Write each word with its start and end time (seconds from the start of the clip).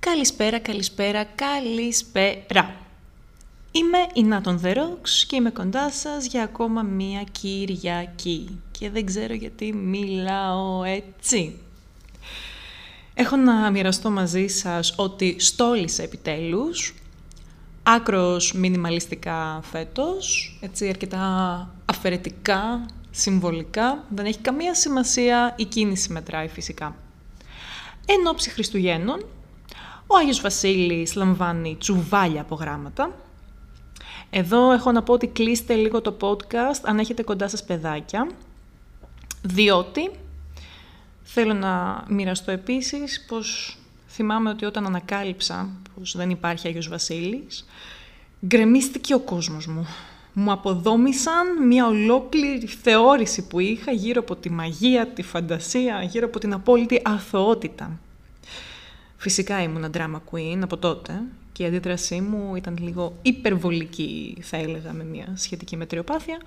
Καλησπέρα, 0.00 0.58
καλησπέρα, 0.58 1.24
καλησπέρα. 1.24 2.74
Είμαι 3.72 3.98
η 4.14 4.22
Νάτον 4.22 4.60
The 4.64 4.74
Rocks 4.74 5.08
και 5.26 5.36
είμαι 5.36 5.50
κοντά 5.50 5.90
σας 5.90 6.26
για 6.26 6.42
ακόμα 6.42 6.82
μία 6.82 7.24
Κυριακή. 7.32 8.60
Και 8.70 8.90
δεν 8.90 9.06
ξέρω 9.06 9.34
γιατί 9.34 9.72
μιλάω 9.72 10.82
έτσι. 10.84 11.58
Έχω 13.14 13.36
να 13.36 13.70
μοιραστώ 13.70 14.10
μαζί 14.10 14.46
σας 14.46 14.94
ότι 14.96 15.36
στόλισα 15.38 16.02
επιτέλους, 16.02 16.94
άκρος 17.82 18.52
μινιμαλιστικά 18.52 19.60
φέτος, 19.62 20.58
έτσι 20.60 20.88
αρκετά 20.88 21.74
αφαιρετικά, 21.84 22.86
συμβολικά, 23.10 24.04
δεν 24.08 24.26
έχει 24.26 24.38
καμία 24.38 24.74
σημασία, 24.74 25.54
η 25.56 25.64
κίνηση 25.64 26.12
μετράει 26.12 26.48
φυσικά. 26.48 26.96
Εν 28.06 28.26
ώψη 28.26 28.50
Χριστουγέννων, 28.50 29.24
ο 30.10 30.16
Άγιος 30.16 30.40
Βασίλης 30.40 31.14
λαμβάνει 31.14 31.76
τσουβάλια 31.80 32.40
από 32.40 32.54
γράμματα. 32.54 33.14
Εδώ 34.30 34.72
έχω 34.72 34.92
να 34.92 35.02
πω 35.02 35.12
ότι 35.12 35.26
κλείστε 35.26 35.74
λίγο 35.74 36.00
το 36.00 36.16
podcast 36.20 36.80
αν 36.82 36.98
έχετε 36.98 37.22
κοντά 37.22 37.48
σας 37.48 37.64
παιδάκια, 37.64 38.30
διότι 39.42 40.10
θέλω 41.22 41.54
να 41.54 42.04
μοιραστώ 42.08 42.50
επίσης 42.50 43.24
πως 43.28 43.78
θυμάμαι 44.08 44.50
ότι 44.50 44.64
όταν 44.64 44.86
ανακάλυψα 44.86 45.68
πως 45.94 46.16
δεν 46.16 46.30
υπάρχει 46.30 46.68
Άγιος 46.68 46.88
Βασίλης, 46.88 47.66
γκρεμίστηκε 48.46 49.14
ο 49.14 49.20
κόσμος 49.20 49.66
μου. 49.66 49.86
Μου 50.32 50.52
αποδόμησαν 50.52 51.66
μια 51.66 51.86
ολόκληρη 51.86 52.66
θεώρηση 52.66 53.46
που 53.46 53.60
είχα 53.60 53.92
γύρω 53.92 54.20
από 54.20 54.36
τη 54.36 54.50
μαγεία, 54.50 55.06
τη 55.06 55.22
φαντασία, 55.22 56.02
γύρω 56.02 56.26
από 56.26 56.38
την 56.38 56.52
απόλυτη 56.52 57.00
αθωότητα. 57.04 57.98
Φυσικά 59.20 59.62
ήμουν 59.62 59.90
drama 59.94 60.20
queen 60.30 60.58
από 60.62 60.76
τότε 60.76 61.22
και 61.52 61.62
η 61.62 61.66
αντίδρασή 61.66 62.20
μου 62.20 62.56
ήταν 62.56 62.76
λίγο 62.80 63.16
υπερβολική, 63.22 64.36
θα 64.40 64.56
έλεγα, 64.56 64.92
με 64.92 65.04
μια 65.04 65.32
σχετική 65.34 65.76
μετριοπάθεια, 65.76 66.38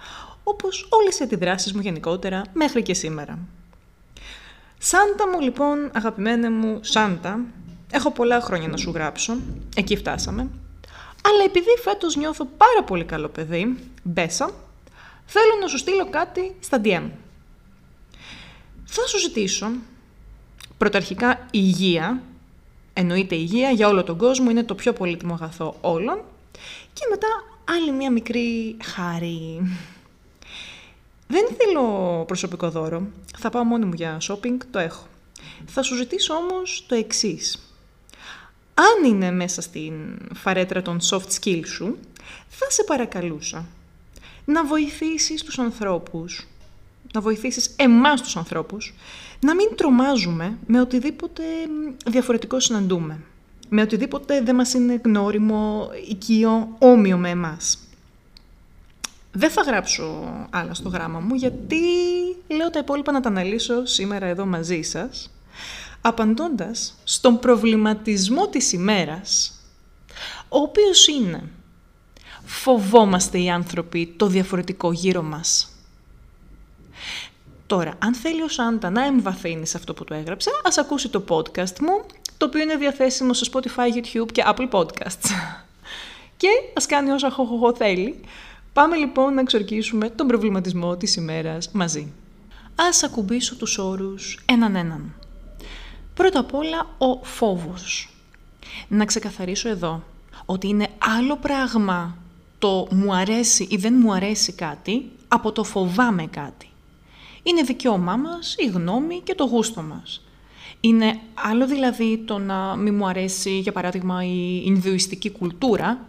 όπως 0.44 0.88
όλες 0.90 1.20
οι 1.20 1.24
αντιδράσεις 1.24 1.74
μου 1.74 1.82
γενικότερα 1.82 2.42
μέχρι 2.54 2.82
και 2.82 2.94
σήμερα. 2.94 3.40
Σάντα 4.78 5.30
μου 5.34 5.40
λοιπόν, 5.40 5.90
αγαπημένε 5.94 6.50
μου 6.50 6.80
Σάντα, 6.82 7.40
έχω 7.92 8.12
πολλά 8.12 8.42
χρόνια 8.42 8.68
να 8.68 8.78
σου 8.78 8.92
γράψω, 8.92 9.38
εκεί 9.76 9.98
φτάσαμε, 9.98 10.42
αλλά 11.22 11.44
επειδή 11.46 11.70
φέτος 11.84 12.16
νιώθω 12.16 12.46
πάρα 12.46 12.84
πολύ 12.86 13.04
καλό 13.04 13.28
παιδί, 13.28 13.78
μπέσα, 14.04 14.52
θέλω 15.26 15.54
να 15.62 15.68
σου 15.68 15.78
στείλω 15.78 16.10
κάτι 16.10 16.56
στα 16.60 16.82
DM. 16.84 17.10
Θα 18.86 19.08
σου 19.08 19.20
ζητήσω 19.20 19.72
πρωταρχικά 20.78 21.48
υγεία, 21.52 22.22
εννοείται 22.94 23.36
υγεία 23.36 23.70
για 23.70 23.88
όλο 23.88 24.04
τον 24.04 24.18
κόσμο, 24.18 24.50
είναι 24.50 24.64
το 24.64 24.76
πιο 24.76 24.94
πολύτιμο 24.94 25.34
αγαθό 25.34 25.78
όλων. 25.82 26.22
Και 26.94 27.06
μετά 27.10 27.28
άλλη 27.78 27.92
μία 27.92 28.12
μικρή 28.12 28.78
χάρη. 28.84 29.62
Δεν 31.28 31.48
θέλω 31.58 32.24
προσωπικό 32.28 32.70
δώρο. 32.70 33.08
Θα 33.38 33.50
πάω 33.50 33.64
μόνη 33.64 33.86
μου 33.86 33.94
για 33.94 34.18
shopping, 34.28 34.58
το 34.72 34.80
έχω. 34.80 35.08
Θα 35.66 35.82
σου 35.82 35.96
ζητήσω 35.96 36.34
όμως 36.34 36.86
το 36.88 36.96
εξής. 36.96 37.74
Αν 38.74 39.10
είναι 39.10 39.32
μέσα 39.32 39.62
στην 39.62 39.94
φαρέτρα 40.36 40.82
των 40.82 41.00
soft 41.10 41.40
skills 41.40 41.66
σου, 41.66 41.98
θα 42.48 42.70
σε 42.70 42.84
παρακαλούσα 42.84 43.66
να 44.46 44.66
βοηθήσεις 44.66 45.44
τους 45.44 45.60
ανθρώπους, 45.60 46.48
να 47.14 47.22
βοηθήσεις 47.22 47.74
εμάς 47.76 48.22
τους 48.22 48.36
ανθρώπους, 48.36 48.94
να 49.42 49.56
μην 49.56 49.68
τρομάζουμε 49.76 50.58
με 50.66 50.82
οτιδήποτε 50.82 51.44
διαφορετικό 52.06 52.60
συναντούμε. 52.60 53.20
Με 53.70 53.82
οτιδήποτε 53.82 54.42
δεν 54.42 54.56
μας 54.56 54.74
είναι 54.74 55.02
γνώριμο, 55.04 55.90
οικείο, 56.10 56.76
όμοιο 56.80 57.18
με 57.18 57.30
εμάς. 57.30 57.78
Δεν 59.32 59.50
θα 59.50 59.62
γράψω 59.62 60.34
άλλα 60.50 60.74
στο 60.74 60.90
γράμμα 60.90 61.20
μου, 61.20 61.36
γιατί 61.36 61.80
λέω 62.48 62.70
τα 62.70 62.80
υπόλοιπα 62.80 63.12
να 63.12 63.20
τα 63.20 63.30
αναλύσω 63.30 63.86
σήμερα 63.86 64.26
εδώ 64.26 64.46
μαζί 64.46 64.82
σας, 64.82 65.32
απαντώντας 66.02 66.96
στον 67.04 67.40
προβληματισμό 67.40 68.48
της 68.48 68.74
ημέρας, 68.74 69.54
ο 70.50 70.58
οποίος 70.58 71.08
είναι 71.08 71.44
φοβόμαστε 72.44 73.40
οι 73.40 73.50
άνθρωποι 73.50 74.14
το 74.18 74.28
διαφορετικό 74.28 74.92
γύρω 74.92 75.22
μας. 75.22 75.71
Τώρα, 77.72 77.94
αν 78.00 78.14
θέλει 78.14 78.42
ο 78.42 78.48
Σάντα 78.48 78.90
να 78.90 79.06
εμβαθύνει 79.06 79.68
σε 79.68 79.78
αυτό 79.78 79.94
που 79.94 80.04
του 80.04 80.14
έγραψα, 80.14 80.52
ας 80.64 80.78
ακούσει 80.78 81.10
το 81.10 81.24
podcast 81.30 81.80
μου, 81.80 82.06
το 82.38 82.46
οποίο 82.46 82.62
είναι 82.62 82.76
διαθέσιμο 82.76 83.34
στο 83.34 83.52
Spotify, 83.54 83.98
YouTube 83.98 84.32
και 84.32 84.44
Apple 84.46 84.70
Podcasts. 84.70 85.30
και 86.38 86.48
ας 86.74 86.86
κάνει 86.86 87.12
όσα 87.12 87.32
χοχοχο 87.32 87.76
θέλει. 87.76 88.22
Πάμε 88.74 88.96
λοιπόν 88.96 89.34
να 89.34 89.42
εξορκίσουμε 89.42 90.10
τον 90.10 90.28
προβληματισμό 90.28 90.98
της 90.98 91.16
ημέρας 91.16 91.70
μαζί. 91.72 92.14
Ας 92.76 93.04
ακουμπήσω 93.04 93.56
τους 93.56 93.78
όρους 93.78 94.40
έναν 94.46 94.76
έναν. 94.76 95.14
Πρώτα 96.14 96.40
απ' 96.40 96.54
όλα 96.54 96.88
ο 96.98 97.24
φόβος. 97.24 98.10
Να 98.88 99.06
ξεκαθαρίσω 99.06 99.70
εδώ 99.70 100.04
ότι 100.46 100.68
είναι 100.68 100.88
άλλο 101.18 101.38
πράγμα 101.38 102.18
το 102.60 102.88
μου 102.92 103.14
αρέσει 103.16 103.68
ή 103.70 103.76
δεν 103.76 103.94
μου 104.00 104.14
αρέσει 104.14 104.54
κάτι 104.54 105.12
από 105.28 105.52
το 105.52 105.64
φοβάμαι 105.64 106.28
κάτι. 106.28 106.71
Είναι 107.44 107.62
δικαίωμά 107.62 108.16
μας, 108.16 108.56
η 108.58 108.66
γνώμη 108.66 109.22
και 109.24 109.36
το 109.36 109.44
γούστο 109.44 109.82
μας. 109.82 110.22
Είναι 110.80 111.20
άλλο 111.34 111.68
δηλαδή 111.68 112.18
το 112.18 112.38
να 112.38 112.76
μην 112.76 112.96
μου 112.96 113.08
αρέσει, 113.08 113.60
για 113.60 113.72
παράδειγμα, 113.72 114.26
η 114.26 114.62
Ινδουιστική 114.66 115.32
κουλτούρα, 115.32 116.06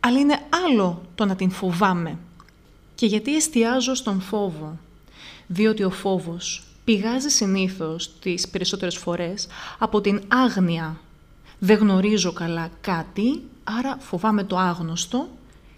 αλλά 0.00 0.18
είναι 0.18 0.38
άλλο 0.66 1.02
το 1.14 1.24
να 1.24 1.36
την 1.36 1.50
φοβάμαι. 1.50 2.18
Και 2.94 3.06
γιατί 3.06 3.36
εστιάζω 3.36 3.94
στον 3.94 4.20
φόβο. 4.20 4.78
Διότι 5.46 5.84
ο 5.84 5.90
φόβος 5.90 6.62
πηγάζει 6.84 7.28
συνήθως 7.28 8.18
τις 8.20 8.48
περισσότερες 8.48 8.96
φορές 8.96 9.46
από 9.78 10.00
την 10.00 10.22
άγνοια. 10.28 11.00
Δεν 11.58 11.78
γνωρίζω 11.78 12.32
καλά 12.32 12.70
κάτι, 12.80 13.42
άρα 13.64 13.96
φοβάμαι 14.00 14.44
το 14.44 14.56
άγνωστο 14.56 15.28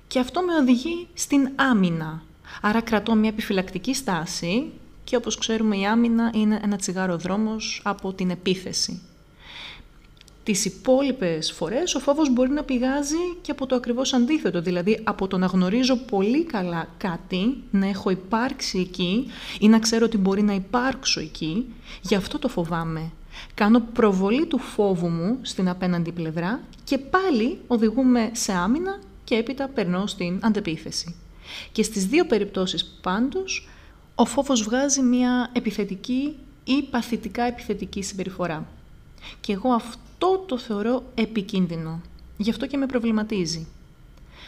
και 0.07 0.19
αυτό 0.19 0.41
με 0.41 0.55
οδηγεί 0.55 1.07
στην 1.15 1.49
άμυνα. 1.57 2.23
Άρα 2.61 2.81
κρατώ 2.81 3.15
μια 3.15 3.29
επιφυλακτική 3.29 3.95
στάση 3.95 4.71
και 5.05 5.17
όπως 5.17 5.39
ξέρουμε 5.39 5.77
η 5.77 5.87
άμυνα 5.87 6.31
είναι 6.35 6.61
ένα 6.65 6.77
τσιγάρο 6.77 7.17
δρόμος 7.17 7.81
από 7.85 8.13
την 8.13 8.31
επίθεση. 8.31 9.03
Τις 10.45 10.65
υπόλοιπες 10.65 11.53
φορές 11.53 11.95
ο 11.95 12.01
φόβος 12.01 12.33
μπορεί 12.33 12.51
να 12.51 12.63
πηγάζει 12.63 13.37
και 13.43 13.51
από 13.51 13.67
το 13.67 13.75
ακριβώς 13.75 14.13
αντίθετο, 14.13 14.61
δηλαδή 14.61 15.01
από 15.05 15.27
το 15.27 15.39
να 15.39 15.47
γνωρίζω 15.47 15.97
πολύ 15.97 16.45
καλά 16.45 16.89
κάτι, 16.99 17.57
να 17.71 17.87
έχω 17.87 18.11
υπάρξει 18.11 18.79
εκεί 18.79 19.27
ή 19.61 19.69
να 19.69 19.79
ξέρω 19.79 20.05
ότι 20.05 20.19
μπορεί 20.19 20.43
να 20.43 20.55
υπάρξω 20.55 21.21
εκεί, 21.21 21.75
γι' 22.03 22.15
αυτό 22.15 22.39
το 22.39 22.49
φοβάμαι. 22.49 23.11
Κάνω 23.55 23.81
προβολή 23.93 24.47
του 24.47 24.59
φόβου 24.59 25.09
μου 25.09 25.39
στην 25.43 25.69
απέναντι 25.69 26.13
πλευρά 26.13 26.61
και 26.85 26.99
πάλι 26.99 27.59
οδηγούμε 27.67 28.31
σε 28.33 28.53
άμυνα 28.53 29.01
και 29.25 29.35
έπειτα 29.35 29.69
περνώ 29.69 30.07
στην 30.07 30.39
αντεπίθεση. 30.43 31.15
Και 31.73 31.83
στις 31.83 32.07
δύο 32.07 32.27
περιπτώσεις 32.27 32.99
πάντως 33.03 33.69
ο 34.15 34.25
φόβος 34.25 34.63
βγάζει 34.63 35.03
μια 35.03 35.51
επιθετική 35.53 36.37
ή 36.65 36.83
παθητικά 36.83 37.43
επιθετική 37.43 38.03
συμπεριφορά. 38.03 38.67
Και 39.41 39.53
εγώ 39.53 39.73
αυτό 39.73 40.45
το 40.47 40.59
θεωρώ 40.59 41.03
επικίνδυνο. 41.15 42.01
Γι' 42.37 42.51
αυτό 42.51 42.67
και 42.67 42.77
με 42.77 42.87
προβληματίζει. 42.87 43.67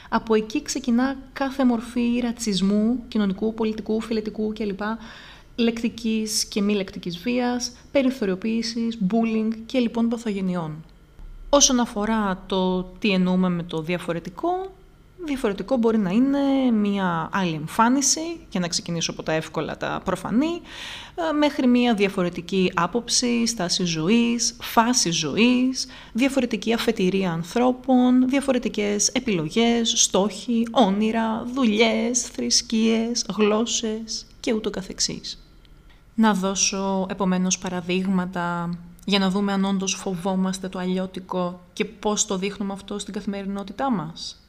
Από 0.08 0.34
εκεί 0.34 0.62
ξεκινά 0.62 1.16
κάθε 1.32 1.64
μορφή 1.64 2.18
ρατσισμού, 2.22 3.04
κοινωνικού, 3.08 3.54
πολιτικού, 3.54 4.00
φιλετικού 4.00 4.52
κλπ. 4.52 4.80
Λεκτικής 5.56 6.44
και 6.44 6.62
μη 6.62 6.74
λεκτικής 6.74 7.18
βίας, 7.18 7.72
περιθωριοποίησης, 7.92 8.98
bullying 9.10 9.54
και 9.66 9.78
λοιπόν 9.78 10.08
παθογενειών. 10.08 10.84
Όσον 11.48 11.80
αφορά 11.80 12.42
το 12.46 12.82
τι 12.82 13.10
εννοούμε 13.10 13.48
με 13.48 13.62
το 13.62 13.82
διαφορετικό, 13.82 14.72
Διαφορετικό 15.26 15.76
μπορεί 15.76 15.98
να 15.98 16.10
είναι 16.10 16.70
μια 16.70 17.28
άλλη 17.32 17.54
εμφάνιση, 17.54 18.46
για 18.50 18.60
να 18.60 18.68
ξεκινήσω 18.68 19.10
από 19.10 19.22
τα 19.22 19.32
εύκολα 19.32 19.76
τα 19.76 20.00
προφανή, 20.04 20.60
ε, 21.14 21.32
μέχρι 21.32 21.66
μια 21.66 21.94
διαφορετική 21.94 22.72
άποψη, 22.74 23.46
στάση 23.46 23.84
ζωής, 23.84 24.56
φάση 24.60 25.10
ζωής, 25.10 25.86
διαφορετική 26.12 26.72
αφετηρία 26.72 27.32
ανθρώπων, 27.32 28.28
διαφορετικές 28.28 29.08
επιλογές, 29.08 29.92
στόχοι, 29.96 30.66
όνειρα, 30.70 31.44
δουλειές, 31.54 32.22
θρησκείες, 32.22 33.26
γλώσσες 33.36 34.26
και 34.40 34.52
ούτω 34.52 34.70
καθεξής. 34.70 35.38
Να 36.14 36.34
δώσω 36.34 37.06
επομένως 37.10 37.58
παραδείγματα 37.58 38.78
για 39.04 39.18
να 39.18 39.30
δούμε 39.30 39.52
αν 39.52 39.64
όντως 39.64 39.94
φοβόμαστε 39.94 40.68
το 40.68 40.78
αλλιώτικο 40.78 41.60
και 41.72 41.84
πώς 41.84 42.26
το 42.26 42.38
δείχνουμε 42.38 42.72
αυτό 42.72 42.98
στην 42.98 43.12
καθημερινότητά 43.12 43.90
μας. 43.90 44.43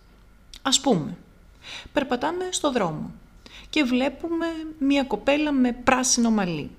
Ας 0.68 0.80
πούμε, 0.82 1.18
περπατάμε 1.94 2.44
στο 2.50 2.72
δρόμο 2.72 3.12
και 3.70 3.84
βλέπουμε 3.84 4.46
μία 4.80 5.04
κοπέλα 5.04 5.52
με 5.52 5.72
πράσινο 5.72 6.30
μαλλί. 6.30 6.70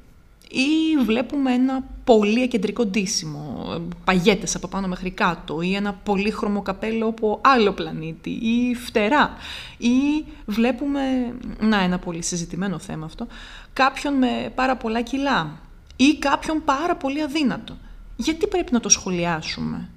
ή 0.50 0.96
βλέπουμε 1.04 1.52
ένα 1.52 1.84
πολύ 2.04 2.42
εκεντρικό 2.42 2.86
ντύσιμο, 2.86 3.66
παγέτες 4.04 4.54
από 4.54 4.68
πάνω 4.68 4.88
μέχρι 4.88 5.10
κάτω 5.10 5.60
ή 5.60 5.74
ένα 5.74 5.92
πολύχρωμο 5.92 6.62
καπέλο 6.62 7.06
από 7.06 7.40
άλλο 7.42 7.72
πλανήτη 7.72 8.30
ή 8.30 8.74
φτερά 8.74 9.36
ή 9.78 10.24
βλέπουμε, 10.46 11.00
να 11.60 11.80
ένα 11.80 11.98
πολύ 11.98 12.22
συζητημένο 12.22 12.78
θέμα 12.78 13.06
αυτό, 13.06 13.26
κάποιον 13.72 14.14
με 14.14 14.52
πάρα 14.54 14.76
πολλά 14.76 15.02
κιλά 15.02 15.58
ή 15.96 16.18
κάποιον 16.18 16.64
πάρα 16.64 16.96
πολύ 16.96 17.22
αδύνατο. 17.22 17.76
Γιατί 18.16 18.46
πρέπει 18.46 18.72
να 18.72 18.80
το 18.80 18.88
σχολιάσουμε; 18.88 19.88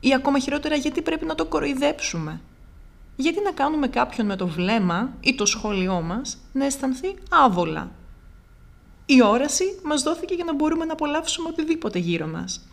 Ή 0.00 0.14
ακόμα 0.14 0.38
χειρότερα 0.38 0.74
γιατί 0.74 1.02
πρέπει 1.02 1.24
να 1.24 1.34
το 1.34 1.44
κοροϊδέψουμε; 1.46 2.40
Γιατί 3.16 3.42
να 3.42 3.52
κάνουμε 3.52 3.88
κάποιον 3.88 4.26
με 4.26 4.36
το 4.36 4.46
βλέμμα 4.46 5.12
ή 5.20 5.34
το 5.34 5.46
σχόλιο 5.46 6.00
μας 6.00 6.38
να 6.52 6.64
αισθανθεί 6.64 7.14
άβολα; 7.30 7.90
Η 9.06 9.22
όραση 9.22 9.64
μας 9.84 10.02
δόθηκε 10.02 10.34
για 10.34 10.44
να 10.44 10.54
μπορούμε 10.54 10.84
να 10.84 10.92
απολαύσουμε 10.92 11.48
οτιδήποτε 11.48 11.98
γύρω 11.98 12.26
μας. 12.26 12.66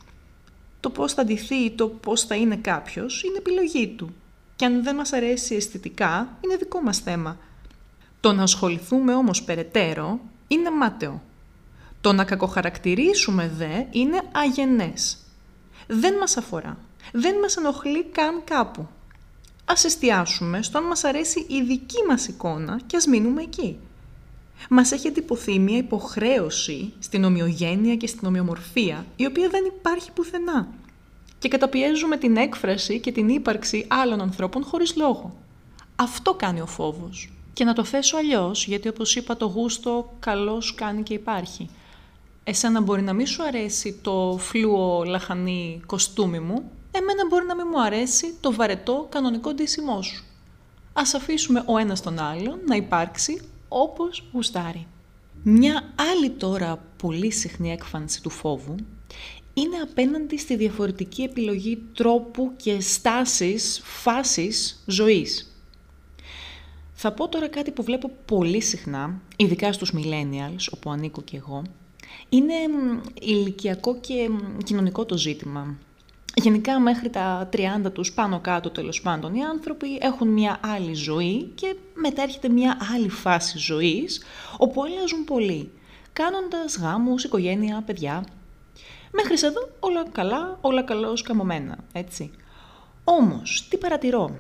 Το 0.80 0.90
πώς 0.90 1.14
θα 1.14 1.24
ντυθεί 1.24 1.56
ή 1.56 1.72
το 1.72 1.88
πώς 1.88 2.24
θα 2.24 2.36
είναι 2.36 2.56
κάποιος 2.56 3.24
είναι 3.24 3.38
επιλογή 3.38 3.88
του. 3.88 4.10
Και 4.56 4.66
αν 4.66 4.84
δεν 4.84 4.96
μας 4.96 5.14
αρέσει 5.14 5.56
αισθητικά, 5.56 6.38
είναι 6.42 6.56
δικό 6.56 6.82
μας 6.82 6.98
θέμα. 6.98 7.38
Το 8.20 8.34
να 8.34 8.44
ασχοληθούμε 8.44 9.14
όμως 9.14 9.44
περαιτέρω 9.44 10.20
είναι 10.48 10.72
μάταιο. 10.72 11.22
Το 12.02 12.14
να 12.14 12.24
κακοχαρακτηρίσουμε 12.24 13.52
δε 13.58 13.84
είναι 13.92 14.22
αγενές. 14.32 15.18
Δεν 15.88 16.18
μας 16.18 16.38
αφορά. 16.38 16.78
Δεν 17.12 17.40
μας 17.40 17.58
ενοχλεί 17.58 18.04
καν 18.04 18.44
κάπου. 18.44 18.88
Ας 19.72 19.84
εστιάσουμε 19.84 20.62
στο 20.62 20.78
αν 20.78 20.84
μας 20.84 21.04
αρέσει 21.04 21.46
η 21.50 21.64
δική 21.64 22.04
μας 22.08 22.28
εικόνα 22.28 22.80
και 22.86 22.98
ας 22.98 23.06
μείνουμε 23.06 23.42
εκεί 23.42 23.78
μας 24.70 24.92
έχει 24.92 25.08
εντυπωθεί 25.08 25.60
μια 25.60 25.78
υποχρέωση 25.78 26.94
στην 27.00 27.24
ομοιογένεια 27.24 27.96
και 27.96 28.08
στην 28.08 28.28
ομοιομορφία, 28.28 29.06
η 29.16 29.26
οποία 29.26 29.50
δεν 29.50 29.64
υπάρχει 29.78 30.12
πουθενά. 30.12 30.68
Και 31.40 31.48
καταπιέζουμε 31.48 32.18
την 32.18 32.38
έκφραση 32.38 33.00
και 33.00 33.12
την 33.12 33.30
ύπαρξη 33.30 33.86
άλλων 33.88 34.22
ανθρώπων 34.22 34.64
χωρίς 34.64 34.96
λόγο. 34.96 35.38
Αυτό 35.96 36.34
κάνει 36.34 36.62
ο 36.62 36.66
φόβος. 36.66 37.34
Και 37.54 37.64
να 37.64 37.74
το 37.74 37.84
θέσω 37.84 38.18
αλλιώς, 38.18 38.66
γιατί 38.66 38.88
όπως 38.88 39.16
είπα 39.16 39.38
το 39.38 39.46
γούστο 39.46 40.14
καλώς 40.20 40.74
κάνει 40.74 41.04
και 41.04 41.14
υπάρχει. 41.14 41.70
Εσένα 42.44 42.82
μπορεί 42.82 43.02
να 43.02 43.14
μην 43.14 43.28
σου 43.28 43.44
αρέσει 43.44 44.00
το 44.02 44.38
φλούο 44.40 45.04
λαχανί 45.04 45.82
κοστούμι 45.86 46.40
μου, 46.40 46.72
εμένα 46.92 47.28
μπορεί 47.28 47.46
να 47.46 47.56
μην 47.56 47.66
μου 47.72 47.82
αρέσει 47.82 48.34
το 48.40 48.54
βαρετό 48.54 49.08
κανονικό 49.10 49.54
ντύσιμό 49.54 50.02
σου. 50.02 50.24
Ας 50.94 51.14
αφήσουμε 51.14 51.64
ο 51.66 51.78
ένας 51.78 52.02
τον 52.02 52.20
άλλον 52.20 52.60
να 52.66 52.76
υπάρξει 52.76 53.42
όπως 53.68 54.30
γουστάρει. 54.34 54.88
Μια 55.44 55.94
άλλη 56.12 56.30
τώρα 56.30 56.84
πολύ 56.98 57.32
συχνή 57.32 57.72
έκφανση 57.72 58.22
του 58.22 58.30
φόβου 58.30 58.76
είναι 59.54 59.78
απέναντι 59.78 60.38
στη 60.38 60.56
διαφορετική 60.56 61.22
επιλογή 61.22 61.84
τρόπου 61.94 62.54
και 62.56 62.82
στάσης, 62.82 63.82
φάσης 63.84 64.84
ζωής. 64.86 65.54
Θα 66.94 67.12
πω 67.12 67.28
τώρα 67.28 67.48
κάτι 67.48 67.72
που 67.72 67.84
βλέπω 67.84 68.12
πολύ 68.26 68.62
συχνά, 68.62 69.22
ειδικά 69.36 69.74
στους 69.74 69.94
millennials, 69.96 70.66
όπου 70.72 70.92
ανήκω 70.92 71.22
και 71.22 71.38
εγώ, 71.38 71.62
είναι 72.30 72.54
ηλικιακό 73.22 74.00
και 74.00 74.30
κοινωνικό 74.64 75.06
το 75.06 75.18
ζήτημα. 75.18 75.78
Γενικά 76.42 76.80
μέχρι 76.80 77.10
τα 77.10 77.50
30 77.54 77.92
τους 77.94 78.12
πάνω 78.12 78.40
κάτω 78.40 78.70
τέλος 78.70 79.02
πάντων 79.02 79.36
οι 79.36 79.44
άνθρωποι 79.44 79.98
έχουν 80.02 80.28
μια 80.28 80.60
άλλη 80.62 80.94
ζωή 80.94 81.52
και 81.56 81.76
μετά 81.94 82.22
έρχεται 82.22 82.50
μια 82.50 82.78
άλλη 82.96 83.10
φάση 83.10 83.58
ζωής 83.58 84.24
όπου 84.58 84.84
αλλάζουν 84.84 85.24
πολύ, 85.24 85.72
κάνοντας 86.14 86.78
γάμους, 86.78 87.24
οικογένεια, 87.24 87.84
παιδιά. 87.86 88.24
Μέχρι 89.12 89.36
εδώ 89.42 89.70
όλα 89.80 90.04
καλά, 90.12 90.58
όλα 90.62 90.82
καλώς 90.82 91.22
καμωμένα, 91.22 91.78
έτσι. 91.92 92.32
Όμως, 93.04 93.68
τι 93.70 93.78
παρατηρώ; 93.78 94.36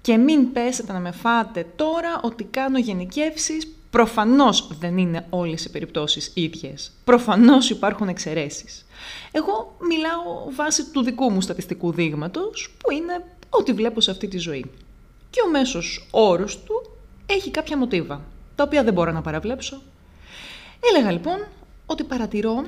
Και 0.00 0.16
μην 0.16 0.52
πέσετε 0.52 0.92
να 0.92 0.98
με 0.98 1.10
φάτε 1.10 1.66
τώρα 1.76 2.20
ότι 2.22 2.44
κάνω 2.44 2.78
γενικεύσεις 2.78 3.76
Προφανώς 3.94 4.68
δεν 4.78 4.98
είναι 4.98 5.26
όλες 5.30 5.64
οι 5.64 5.70
περιπτώσεις 5.70 6.30
ίδιες. 6.34 6.92
Προφανώς 7.04 7.70
υπάρχουν 7.70 8.08
εξαιρέσεις. 8.08 8.86
Εγώ 9.32 9.76
μιλάω 9.88 10.52
βάσει 10.54 10.90
του 10.90 11.02
δικού 11.02 11.30
μου 11.30 11.40
στατιστικού 11.40 11.92
δείγματος, 11.92 12.74
που 12.78 12.92
είναι 12.92 13.24
ό,τι 13.50 13.72
βλέπω 13.72 14.00
σε 14.00 14.10
αυτή 14.10 14.28
τη 14.28 14.38
ζωή. 14.38 14.64
Και 15.30 15.40
ο 15.46 15.50
μέσος 15.50 16.08
όρος 16.10 16.62
του 16.62 16.90
έχει 17.26 17.50
κάποια 17.50 17.76
μοτίβα, 17.76 18.20
τα 18.54 18.64
οποία 18.64 18.84
δεν 18.84 18.92
μπορώ 18.92 19.12
να 19.12 19.20
παραβλέψω. 19.20 19.82
Έλεγα 20.90 21.10
λοιπόν 21.10 21.46
ότι 21.86 22.04
παρατηρώ 22.04 22.64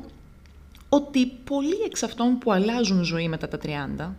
ότι 0.88 1.26
πολλοί 1.26 1.81
εξ 1.84 2.02
αυτών 2.02 2.38
που 2.38 2.52
αλλάζουν 2.52 3.02
ζωή 3.02 3.29
μετά 3.29 3.49
τα 3.49 3.58
30 3.62 4.11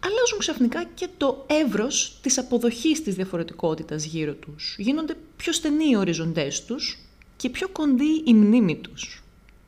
αλλάζουν 0.00 0.38
ξαφνικά 0.38 0.84
και 0.94 1.08
το 1.16 1.46
εύρος 1.46 2.18
της 2.22 2.38
αποδοχής 2.38 3.02
της 3.02 3.14
διαφορετικότητας 3.14 4.04
γύρω 4.04 4.32
τους. 4.32 4.74
Γίνονται 4.78 5.16
πιο 5.36 5.52
στενοί 5.52 5.88
οι 5.90 5.96
οριζοντές 5.96 6.64
τους 6.64 6.98
και 7.36 7.50
πιο 7.50 7.68
κοντή 7.68 8.22
η 8.24 8.34
μνήμη 8.34 8.76
τους. 8.76 9.22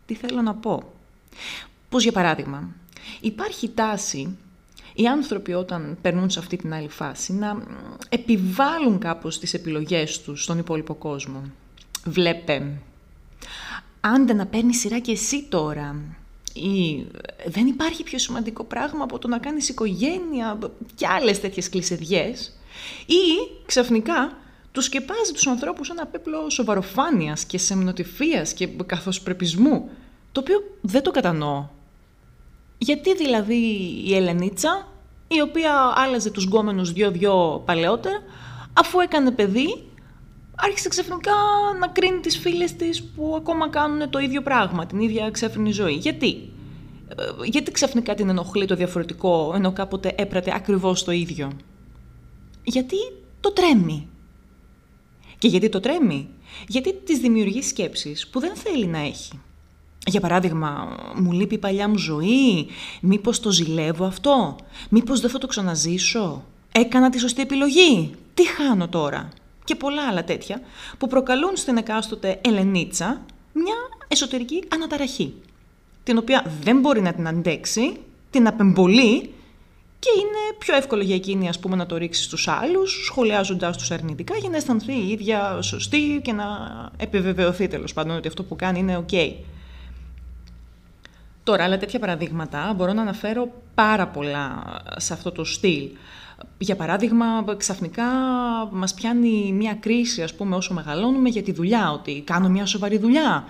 Τι 0.06 0.14
θέλω 0.14 0.42
να 0.42 0.54
πω; 0.54 0.92
Πως 1.88 2.02
για 2.02 2.12
παράδειγμα, 2.12 2.74
υπάρχει 3.20 3.68
τάση 3.68 4.36
οι 4.94 5.06
άνθρωποι 5.06 5.52
όταν 5.52 5.98
περνούν 6.02 6.30
σε 6.30 6.38
αυτή 6.38 6.56
την 6.56 6.74
άλλη 6.74 6.88
φάση 6.88 7.32
να 7.32 7.62
επιβάλλουν 8.08 8.98
κάπως 8.98 9.38
τις 9.38 9.54
επιλογές 9.54 10.22
τους 10.22 10.42
στον 10.42 10.58
υπόλοιπο 10.58 10.94
κόσμο. 10.94 11.42
Βλέπε, 12.04 12.80
άντε 14.00 14.32
να 14.32 14.46
παίρνεις 14.46 14.78
σειρά 14.78 14.98
και 14.98 15.12
εσύ 15.12 15.44
τώρα, 15.44 15.96
ή 16.66 17.06
δεν 17.46 17.66
υπάρχει 17.66 18.02
πιο 18.02 18.18
σημαντικό 18.18 18.64
πράγμα 18.64 19.04
από 19.04 19.18
το 19.18 19.28
να 19.28 19.38
κάνεις 19.38 19.68
οικογένεια 19.68 20.58
και 20.94 21.06
άλλες 21.06 21.40
τέτοιες 21.40 21.68
κλεισεδιές 21.68 22.52
ή 23.06 23.52
ξαφνικά 23.66 24.36
τους 24.72 24.84
σκεπάζει 24.84 25.32
τους 25.32 25.46
ανθρώπους 25.46 25.90
ένα 25.90 26.06
πέπλο 26.06 26.50
σοβαροφάνειας 26.50 27.44
και 27.44 27.58
σεμνοτυφίας 27.58 28.52
και 28.52 28.66
καθοσπρεπισμού 28.86 29.90
το 30.32 30.40
οποίο 30.40 30.58
δεν 30.80 31.02
το 31.02 31.10
κατανοώ. 31.10 31.66
Γιατί 32.78 33.14
δηλαδή 33.14 33.54
η 34.04 34.16
Ελενίτσα, 34.16 34.88
η 35.28 35.40
οποία 35.40 35.92
άλλαζε 35.96 36.30
τους 36.30 36.44
γκόμενους 36.44 36.92
δυο-δυο 36.92 37.62
παλαιότερα, 37.64 38.22
αφού 38.72 39.00
έκανε 39.00 39.30
παιδί, 39.30 39.87
άρχισε 40.60 40.88
ξαφνικά 40.88 41.32
να 41.80 41.86
κρίνει 41.88 42.20
τις 42.20 42.38
φίλες 42.38 42.76
της 42.76 43.02
που 43.02 43.34
ακόμα 43.36 43.68
κάνουν 43.68 44.10
το 44.10 44.18
ίδιο 44.18 44.42
πράγμα, 44.42 44.86
την 44.86 44.98
ίδια 45.00 45.30
ξέφρενη 45.30 45.72
ζωή. 45.72 45.94
Γιατί; 45.94 46.52
Ε, 47.08 47.24
γιατί 47.44 47.70
ξαφνικά 47.70 48.14
την 48.14 48.28
ενοχλεί 48.28 48.66
το 48.66 48.74
διαφορετικό, 48.74 49.52
ενώ 49.54 49.72
κάποτε 49.72 50.14
έπρατε 50.16 50.52
ακριβώς 50.54 51.04
το 51.04 51.12
ίδιο; 51.12 51.52
Γιατί 52.64 52.96
το 53.40 53.52
τρέμει. 53.52 54.08
Και 55.38 55.48
γιατί 55.48 55.68
το 55.68 55.80
τρέμει; 55.80 56.28
Γιατί 56.68 56.94
της 56.94 57.18
δημιουργεί 57.18 57.62
σκέψεις 57.62 58.28
που 58.28 58.40
δεν 58.40 58.54
θέλει 58.54 58.86
να 58.86 58.98
έχει. 58.98 59.40
Για 60.06 60.20
παράδειγμα, 60.20 60.96
μου 61.16 61.32
λείπει 61.32 61.54
η 61.54 61.58
παλιά 61.58 61.88
μου 61.88 61.98
ζωή, 61.98 62.66
μήπως 63.00 63.40
το 63.40 63.50
ζηλεύω 63.50 64.04
αυτό, 64.04 64.56
μήπως 64.88 65.20
δεν 65.20 65.30
θα 65.30 65.38
το 65.38 65.46
ξαναζήσω, 65.46 66.44
έκανα 66.72 67.10
τη 67.10 67.18
σωστή 67.18 67.42
επιλογή, 67.42 68.10
τι 68.34 68.46
χάνω 68.48 68.88
τώρα; 68.88 69.28
Και 69.68 69.74
πολλά 69.74 70.08
άλλα 70.08 70.24
τέτοια 70.24 70.60
που 70.98 71.06
προκαλούν 71.06 71.56
στην 71.56 71.76
εκάστοτε 71.76 72.40
Ελενίτσα 72.44 73.20
μια 73.52 73.74
εσωτερική 74.08 74.62
αναταραχή, 74.68 75.34
την 76.02 76.18
οποία 76.18 76.44
δεν 76.62 76.80
μπορεί 76.80 77.00
να 77.00 77.12
την 77.12 77.28
αντέξει, 77.28 77.96
την 78.30 78.46
απεμπολεί 78.46 79.34
και 79.98 80.10
είναι 80.16 80.56
πιο 80.58 80.76
εύκολο 80.76 81.02
για 81.02 81.14
εκείνη 81.14 81.48
ας 81.48 81.58
πούμε, 81.58 81.76
να 81.76 81.86
το 81.86 81.96
ρίξει 81.96 82.22
στους 82.22 82.48
άλλους, 82.48 83.04
σχολιάζοντάς 83.04 83.76
τους 83.76 83.90
αρνητικά 83.90 84.36
για 84.36 84.48
να 84.48 84.56
αισθανθεί 84.56 84.92
η 84.92 85.08
ίδια 85.08 85.62
σωστή 85.62 86.20
και 86.22 86.32
να 86.32 86.46
επιβεβαιωθεί 86.96 87.68
τέλος 87.68 87.92
πάντων 87.92 88.16
ότι 88.16 88.28
αυτό 88.28 88.42
που 88.42 88.56
κάνει 88.56 88.78
είναι 88.78 89.04
ok. 89.08 89.32
Τώρα, 91.42 91.64
άλλα 91.64 91.78
τέτοια 91.78 91.98
παραδείγματα 91.98 92.72
μπορώ 92.76 92.92
να 92.92 93.02
αναφέρω 93.02 93.48
πάρα 93.74 94.06
πολλά 94.06 94.64
σε 94.96 95.12
αυτό 95.12 95.32
το 95.32 95.44
στυλ. 95.44 95.88
Για 96.58 96.76
παράδειγμα, 96.76 97.44
ξαφνικά 97.56 98.04
μας 98.70 98.94
πιάνει 98.94 99.52
μια 99.52 99.74
κρίση, 99.74 100.22
ας 100.22 100.34
πούμε, 100.34 100.56
όσο 100.56 100.74
μεγαλώνουμε 100.74 101.28
για 101.28 101.42
τη 101.42 101.52
δουλειά, 101.52 101.92
ότι 101.92 102.22
κάνω 102.26 102.48
μια 102.48 102.66
σοβαρή 102.66 102.98
δουλειά. 102.98 103.44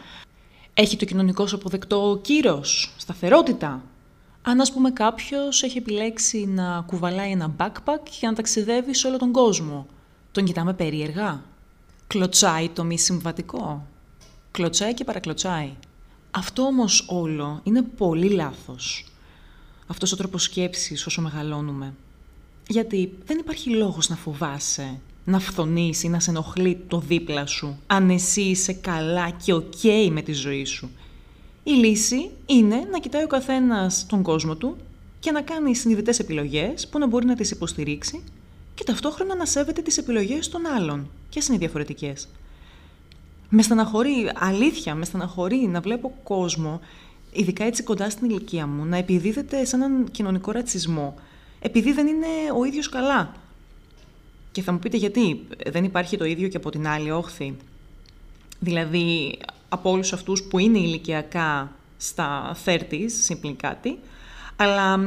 Έχει 0.75 0.97
το 0.97 1.05
κοινωνικό 1.05 1.47
σου 1.47 1.57
αποδεκτό 1.57 2.19
κύρος, 2.23 2.95
σταθερότητα. 2.97 3.83
Αν, 4.43 4.61
ας 4.61 4.73
πούμε, 4.73 4.91
κάποιος 4.91 5.63
έχει 5.63 5.79
επιλέξει 5.79 6.47
να 6.47 6.85
κουβαλάει 6.87 7.31
ένα 7.31 7.55
backpack 7.59 8.03
για 8.19 8.29
να 8.29 8.35
ταξιδεύει 8.35 8.95
σε 8.95 9.07
όλο 9.07 9.17
τον 9.17 9.33
κόσμο, 9.33 9.87
τον 10.33 10.45
κοιτάμε 10.45 10.75
περίεργα; 10.75 11.43
Κλωτσάει 12.07 12.69
το 12.69 12.85
μη 12.85 12.99
συμβατικό; 12.99 13.87
Κλωτσάει 14.51 14.95
και 14.95 15.05
παρακλωτσάει. 15.05 15.71
Αυτό 16.31 16.63
όμως 16.63 17.07
όλο 17.09 17.61
είναι 17.63 17.83
πολύ 17.83 18.31
λάθος. 18.31 19.05
Αυτός 19.87 20.13
ο 20.13 20.17
τρόπος 20.17 20.43
σκέψης 20.43 21.07
όσο 21.07 21.21
μεγαλώνουμε. 21.23 21.95
Γιατί 22.71 23.13
δεν 23.27 23.39
υπάρχει 23.39 23.71
λόγος 23.71 24.09
να 24.09 24.17
φοβάσαι, 24.17 25.01
να 25.25 25.39
φθονείς 25.39 26.03
ή 26.03 26.09
να 26.09 26.21
σε 26.21 26.31
ενοχλεί 26.31 26.81
το 26.89 26.99
δίπλα 26.99 27.47
σου, 27.47 27.79
αν 27.87 28.11
εσύ 28.11 28.41
είσαι 28.41 28.73
καλά 28.73 29.31
και 29.31 29.53
οκ 29.53 29.83
με 30.11 30.23
τη 30.23 30.33
ζωή 30.33 30.65
σου. 30.65 30.91
Η 31.65 31.71
λύση 31.71 32.31
είναι 32.47 32.77
να 32.91 32.99
κοιτάει 32.99 33.25
ο 33.25 33.27
καθένας 33.27 34.07
τον 34.09 34.23
κόσμο 34.23 34.57
του 34.57 34.77
και 35.21 35.31
να 35.31 35.41
κάνει 35.41 35.75
συνειδητές 35.75 36.19
επιλογές 36.19 36.89
που 36.89 36.99
να 36.99 37.07
μπορεί 37.07 37.27
να 37.27 37.35
τις 37.35 37.51
υποστηρίξει 37.51 38.23
και 38.75 38.85
ταυτόχρονα 38.85 39.35
να 39.35 39.47
σέβεται 39.47 39.83
τις 39.83 39.99
επιλογές 39.99 40.49
των 40.49 40.67
άλλων. 40.67 41.11
και 41.29 41.43
είναι 41.49 41.59
διαφορετικές. 41.59 42.29
Με 43.49 43.63
στεναχωρεί, 43.63 44.31
αλήθεια, 44.35 44.95
με 44.95 45.05
στεναχωρεί 45.05 45.57
να 45.57 45.81
βλέπω 45.81 46.15
κόσμο, 46.23 46.81
ειδικά 47.33 47.65
έτσι 47.65 47.83
κοντά 47.83 48.11
στην 48.11 48.31
ηλικία 48.31 48.67
μου, 48.67 48.85
να 48.85 48.97
επιδίδεται 48.97 49.65
σε 49.65 49.77
έναν 49.77 50.11
κοινωνικό 50.11 50.51
ρατσισμό, 50.51 51.15
επειδή 51.61 51.93
δεν 51.93 52.07
είναι 52.07 52.27
ο 52.59 52.65
ίδιος 52.65 52.89
καλά. 52.89 53.33
Και 54.53 54.63
θα 54.63 54.73
μου 54.73 54.79
πείτε 54.79 54.97
γιατί 54.97 55.47
δεν 55.67 55.85
υπάρχει 55.85 56.17
το 56.17 56.25
ίδιο 56.25 56.49
και 56.49 56.57
από 56.57 56.71
την 56.71 56.87
άλλη 56.87 57.11
όχθη. 57.11 57.57
Δηλαδή, 58.59 59.39
από 59.69 59.91
όλους 59.91 60.13
αυτούς 60.13 60.43
που 60.43 60.59
είναι 60.59 60.79
ηλικιακά 60.79 61.73
στα 61.97 62.57
30s, 62.65 63.07
συμπλήν 63.23 63.57
κάτι, 63.57 63.99
αλλά 64.57 64.99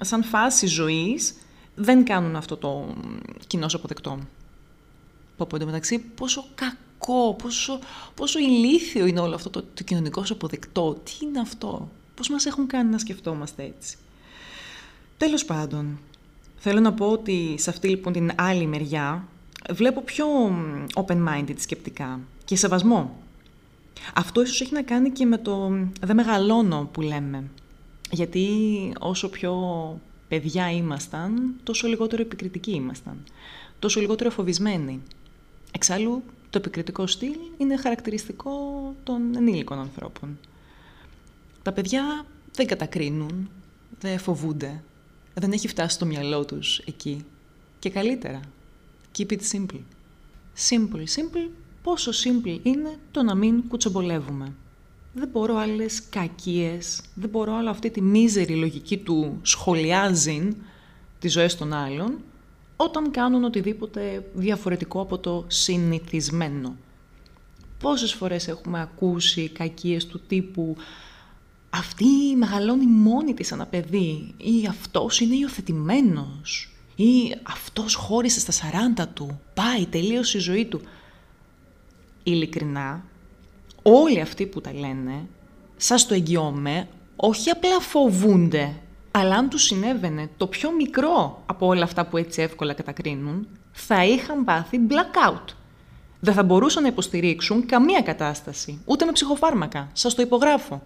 σαν 0.00 0.24
φάση 0.24 0.66
ζωής 0.66 1.34
δεν 1.74 2.04
κάνουν 2.04 2.36
αυτό 2.36 2.56
το 2.56 2.94
κοινό 3.46 3.66
αποδεκτό. 3.72 4.18
Πω 5.36 5.46
πω 5.46 5.64
μεταξύ 5.64 5.98
πόσο 5.98 6.44
κακό, 6.54 7.34
πόσο, 7.34 7.78
πόσο 8.14 8.38
ηλίθιο 8.38 9.06
είναι 9.06 9.20
όλο 9.20 9.34
αυτό 9.34 9.50
το, 9.50 9.64
το 9.74 9.82
κοινωνικό 9.82 10.24
αποδεκτό. 10.30 11.00
Τι 11.04 11.12
είναι 11.26 11.40
αυτό, 11.40 11.90
πώς 12.14 12.28
μας 12.28 12.46
έχουν 12.46 12.66
κάνει 12.66 12.90
να 12.90 12.98
σκεφτόμαστε 12.98 13.62
έτσι; 13.62 13.96
Τέλος 15.16 15.44
πάντων, 15.44 15.98
θέλω 16.56 16.80
να 16.80 16.92
πω 16.92 17.06
ότι 17.06 17.54
σε 17.58 17.70
αυτή 17.70 17.88
λοιπόν 17.88 18.12
την 18.12 18.30
άλλη 18.36 18.66
μεριά 18.66 19.28
βλέπω 19.70 20.00
πιο 20.00 20.26
open-minded 20.94 21.54
σκεπτικά 21.56 22.20
και 22.44 22.56
σεβασμό. 22.56 23.16
Αυτό 24.14 24.42
ίσως 24.42 24.60
έχει 24.60 24.72
να 24.72 24.82
κάνει 24.82 25.10
και 25.10 25.24
με 25.24 25.38
το 25.38 25.68
«δεν 26.00 26.16
μεγαλώνω» 26.16 26.88
που 26.92 27.00
λέμε. 27.00 27.44
Γιατί 28.10 28.48
όσο 28.98 29.28
πιο 29.30 29.54
παιδιά 30.28 30.70
ήμασταν, 30.70 31.54
τόσο 31.62 31.88
λιγότερο 31.88 32.22
επικριτικοί 32.22 32.70
ήμασταν. 32.70 33.24
Τόσο 33.78 34.00
λιγότερο 34.00 34.30
φοβισμένοι. 34.30 35.02
Εξάλλου, 35.72 36.22
το 36.50 36.58
επικριτικό 36.58 37.06
στυλ 37.06 37.34
είναι 37.56 37.76
χαρακτηριστικό 37.76 38.50
των 39.02 39.36
ενήλικων 39.36 39.78
ανθρώπων. 39.78 40.38
Τα 41.62 41.72
παιδιά 41.72 42.26
δεν 42.54 42.66
κατακρίνουν, 42.66 43.50
δεν 44.00 44.18
φοβούνται, 44.18 44.82
δεν 45.34 45.52
έχει 45.52 45.68
φτάσει 45.68 45.98
το 45.98 46.06
μυαλό 46.06 46.44
τους 46.44 46.78
εκεί. 46.78 47.24
Και 47.78 47.90
καλύτερα, 47.90 48.40
keep 49.18 49.30
it 49.30 49.40
simple. 49.52 49.80
Simple, 50.70 51.04
simple, 51.16 51.48
πόσο 51.82 52.10
simple 52.10 52.58
είναι 52.62 52.98
το 53.10 53.22
να 53.22 53.34
μην 53.34 53.68
κουτσομπολεύουμε 53.68 54.54
δεν 55.14 55.28
μπορώ 55.28 55.56
άλλες 55.56 56.02
κακίες, 56.08 57.00
δεν 57.14 57.28
μπορώ 57.28 57.54
άλλο 57.54 57.70
αυτή 57.70 57.90
τη 57.90 58.00
μίζερη 58.00 58.54
λογική 58.54 58.98
του 58.98 59.38
σχολιάζει 59.42 60.48
τις 61.18 61.32
ζωές 61.32 61.56
των 61.56 61.72
άλλων, 61.72 62.18
όταν 62.76 63.10
κάνουν 63.10 63.44
οτιδήποτε 63.44 64.24
διαφορετικό 64.34 65.00
από 65.00 65.18
το 65.18 65.44
συνηθισμένο. 65.48 66.76
Πόσες 67.78 68.12
φορές 68.12 68.48
έχουμε 68.48 68.80
ακούσει 68.80 69.48
κακίες 69.48 70.06
του 70.06 70.20
τύπου 70.26 70.76
«Αυτή 71.74 72.36
μεγαλώνει 72.36 72.86
μόνη 72.86 73.34
της 73.34 73.52
ένα 73.52 73.66
παιδί» 73.66 74.34
ή 74.36 74.66
«Αυτός 74.68 75.20
είναι 75.20 75.34
υιοθετημένος» 75.34 76.72
ή 76.96 77.34
«Αυτός 77.42 77.94
χώρισε 77.94 78.40
στα 78.40 78.52
40 78.52 79.06
του, 79.14 79.40
πάει, 79.54 79.86
τελείωσε 79.86 80.38
η 80.38 80.40
ζωή 80.40 80.64
του». 80.64 80.80
Ειλικρινά, 82.22 83.04
όλοι 83.82 84.20
αυτοί 84.20 84.46
που 84.46 84.60
τα 84.60 84.72
λένε, 84.72 85.26
σας 85.76 86.06
το 86.06 86.14
εγγυώμαι, 86.14 86.88
όχι 87.16 87.50
απλά 87.50 87.80
φοβούνται, 87.80 88.74
αλλά 89.10 89.36
αν 89.36 89.48
τους 89.48 89.62
συνέβαινε 89.62 90.30
το 90.36 90.46
πιο 90.46 90.72
μικρό 90.72 91.42
από 91.46 91.66
όλα 91.66 91.84
αυτά 91.84 92.06
που 92.06 92.16
έτσι 92.16 92.42
εύκολα 92.42 92.72
κατακρίνουν, 92.72 93.48
θα 93.72 94.04
είχαν 94.04 94.44
πάθει 94.44 94.80
blackout. 94.88 95.54
Δεν 96.20 96.34
θα 96.34 96.42
μπορούσαν 96.42 96.82
να 96.82 96.88
υποστηρίξουν 96.88 97.66
καμία 97.66 98.00
κατάσταση, 98.00 98.80
ούτε 98.84 99.04
με 99.04 99.12
ψυχοφάρμακα, 99.12 99.88
σας 99.92 100.14
το 100.14 100.22
υπογράφω. 100.22 100.82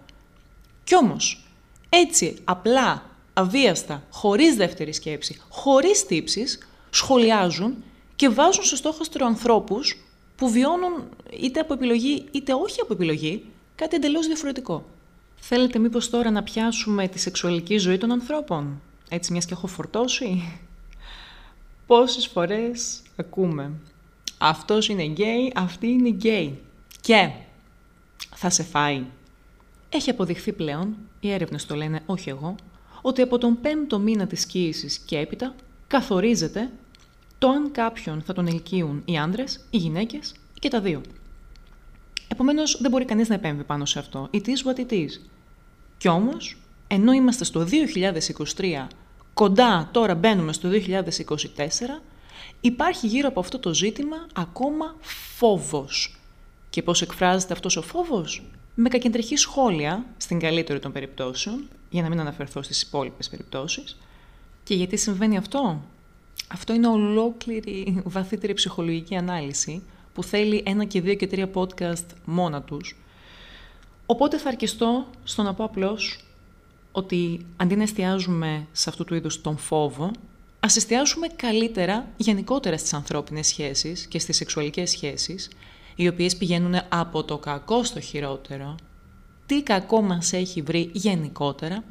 Κι 0.86 0.96
όμως, 0.96 1.44
έτσι 1.88 2.38
απλά, 2.44 3.02
αβίαστα, 3.32 4.02
χωρίς 4.10 4.54
δεύτερη 4.54 4.92
σκέψη, 4.92 5.40
χωρίς 5.48 6.06
τύψεις, 6.06 6.58
σχολιάζουν 6.90 7.74
και 8.16 8.28
βάζουν 8.28 8.64
στο 8.64 8.76
στόχαστρο 8.76 9.26
ανθρώπους 9.26 10.04
που 10.36 10.50
βιώνουν 10.50 11.08
είτε 11.40 11.60
από 11.60 11.74
επιλογή 11.74 12.24
είτε 12.30 12.52
όχι 12.54 12.80
από 12.80 12.92
επιλογή 12.92 13.44
κάτι 13.74 13.96
εντελώς 13.96 14.26
διαφορετικό. 14.26 14.84
Θέλετε 15.36 15.78
μήπως 15.78 16.10
τώρα 16.10 16.30
να 16.30 16.42
πιάσουμε 16.42 17.08
τη 17.08 17.18
σεξουαλική 17.18 17.78
ζωή 17.78 17.98
των 17.98 18.10
ανθρώπων, 18.10 18.80
έτσι 19.08 19.32
μιας 19.32 19.44
και 19.46 19.52
έχω 19.52 19.66
φορτώσει; 19.66 20.58
Πόσες 21.86 22.26
φορές 22.26 23.02
ακούμε 23.16 23.70
«Αυτός 24.38 24.88
είναι 24.88 25.04
γκέι, 25.04 25.52
αυτή 25.54 25.86
είναι 25.86 26.08
γκέι» 26.08 26.58
και 27.00 27.30
«Θα 28.34 28.50
σε 28.50 28.62
φάει». 28.62 29.04
Έχει 29.88 30.10
αποδειχθεί 30.10 30.52
πλέον, 30.52 30.96
οι 31.20 31.30
έρευνες 31.32 31.66
το 31.66 31.74
λένε, 31.74 32.02
όχι 32.06 32.28
εγώ, 32.28 32.54
ότι 33.02 33.22
από 33.22 33.38
τον 33.38 33.60
πέμπτο 33.60 33.98
μήνα 33.98 34.26
της 34.26 34.46
κοίησης 34.46 34.98
και 34.98 35.18
έπειτα 35.18 35.54
καθορίζεται 35.86 36.70
το 37.38 37.48
αν 37.48 37.72
κάποιον 37.72 38.22
θα 38.22 38.32
τον 38.32 38.46
ελκύουν 38.46 39.02
οι 39.04 39.18
άνδρες, 39.18 39.66
οι 39.70 39.76
γυναίκες 39.76 40.30
ή 40.54 40.58
και 40.58 40.68
τα 40.68 40.80
δύο. 40.80 41.00
Επομένως, 42.28 42.78
δεν 42.80 42.90
μπορεί 42.90 43.04
κανείς 43.04 43.28
να 43.28 43.34
επέμβει 43.34 43.64
πάνω 43.64 43.84
σε 43.84 43.98
αυτό. 43.98 44.28
It 44.32 44.42
is 44.46 44.72
what 44.72 44.78
it 44.78 44.92
is. 44.92 45.08
Κι 45.98 46.08
όμως, 46.08 46.56
ενώ 46.86 47.12
είμαστε 47.12 47.44
στο 47.44 47.64
2023, 47.64 48.86
κοντά 49.34 49.88
τώρα 49.92 50.14
μπαίνουμε 50.14 50.52
στο 50.52 50.68
2024, 50.68 52.02
υπάρχει 52.60 53.06
γύρω 53.06 53.28
από 53.28 53.40
αυτό 53.40 53.58
το 53.58 53.74
ζήτημα 53.74 54.26
ακόμα 54.34 54.96
φόβος. 55.36 56.16
Και 56.70 56.82
πώς 56.82 57.02
εκφράζεται 57.02 57.52
αυτός 57.52 57.76
ο 57.76 57.82
φόβος; 57.82 58.42
Με 58.78 58.88
κακεντρεχή 58.88 59.37
σχόλια, 59.37 60.06
στην 60.16 60.38
καλύτερη 60.38 60.78
των 60.78 60.92
περιπτώσεων, 60.92 61.68
για 61.90 62.02
να 62.02 62.09
μην 62.09 62.21
αναφερθώ 62.21 62.62
στις 62.62 62.83
υπόλοιπες 62.83 63.28
περιπτώσεις. 63.28 63.97
Και 64.62 64.75
γιατί 64.75 64.97
συμβαίνει 64.97 65.37
αυτό; 65.37 65.83
Αυτό 66.49 66.73
είναι 66.73 66.88
ολόκληρη 66.88 68.02
βαθύτερη 68.04 68.54
ψυχολογική 68.54 69.16
ανάλυση 69.16 69.83
που 70.14 70.23
θέλει 70.23 70.62
ένα 70.66 70.85
και 70.85 71.00
δύο 71.00 71.14
και 71.14 71.26
τρία 71.26 71.50
podcast 71.54 72.06
μόνα 72.25 72.62
τους. 72.62 72.97
Οπότε 74.06 74.38
θα 74.38 74.49
αρκεστώ 74.49 75.06
στο 75.25 75.42
να 75.42 75.54
πω 75.54 75.64
απλώς 75.64 76.18
ότι 76.92 77.47
αντί 77.56 77.76
να 77.76 77.83
εστιάζουμε 77.83 78.66
σε 78.73 78.90
αυτού 78.90 79.04
του 79.04 79.14
είδους 79.14 79.40
τον 79.40 79.59
φόβο, 79.59 80.11
ας 80.61 80.76
εστιάσουμε 80.76 81.26
καλύτερα 81.26 82.09
γενικότερα 82.16 82.78
στις 82.78 82.92
ανθρώπινες 82.95 83.47
σχέσεις 83.47 84.06
και 84.06 84.18
στις 84.18 84.37
σεξουαλικές 84.37 84.90
σχέσεις, 84.90 85.50
οι 85.96 86.08
οποίες 86.08 86.36
πηγαίνουν 86.36 86.74
από 86.88 87.24
το 87.24 87.38
κακό 87.38 87.84
στο 87.84 88.00
χειρότερο, 88.00 88.74
τι 89.46 89.62
κακό 89.62 90.02
μας 90.02 90.32
έχει 90.32 90.62
βρει 90.62 90.90
γενικότερα 90.92 91.84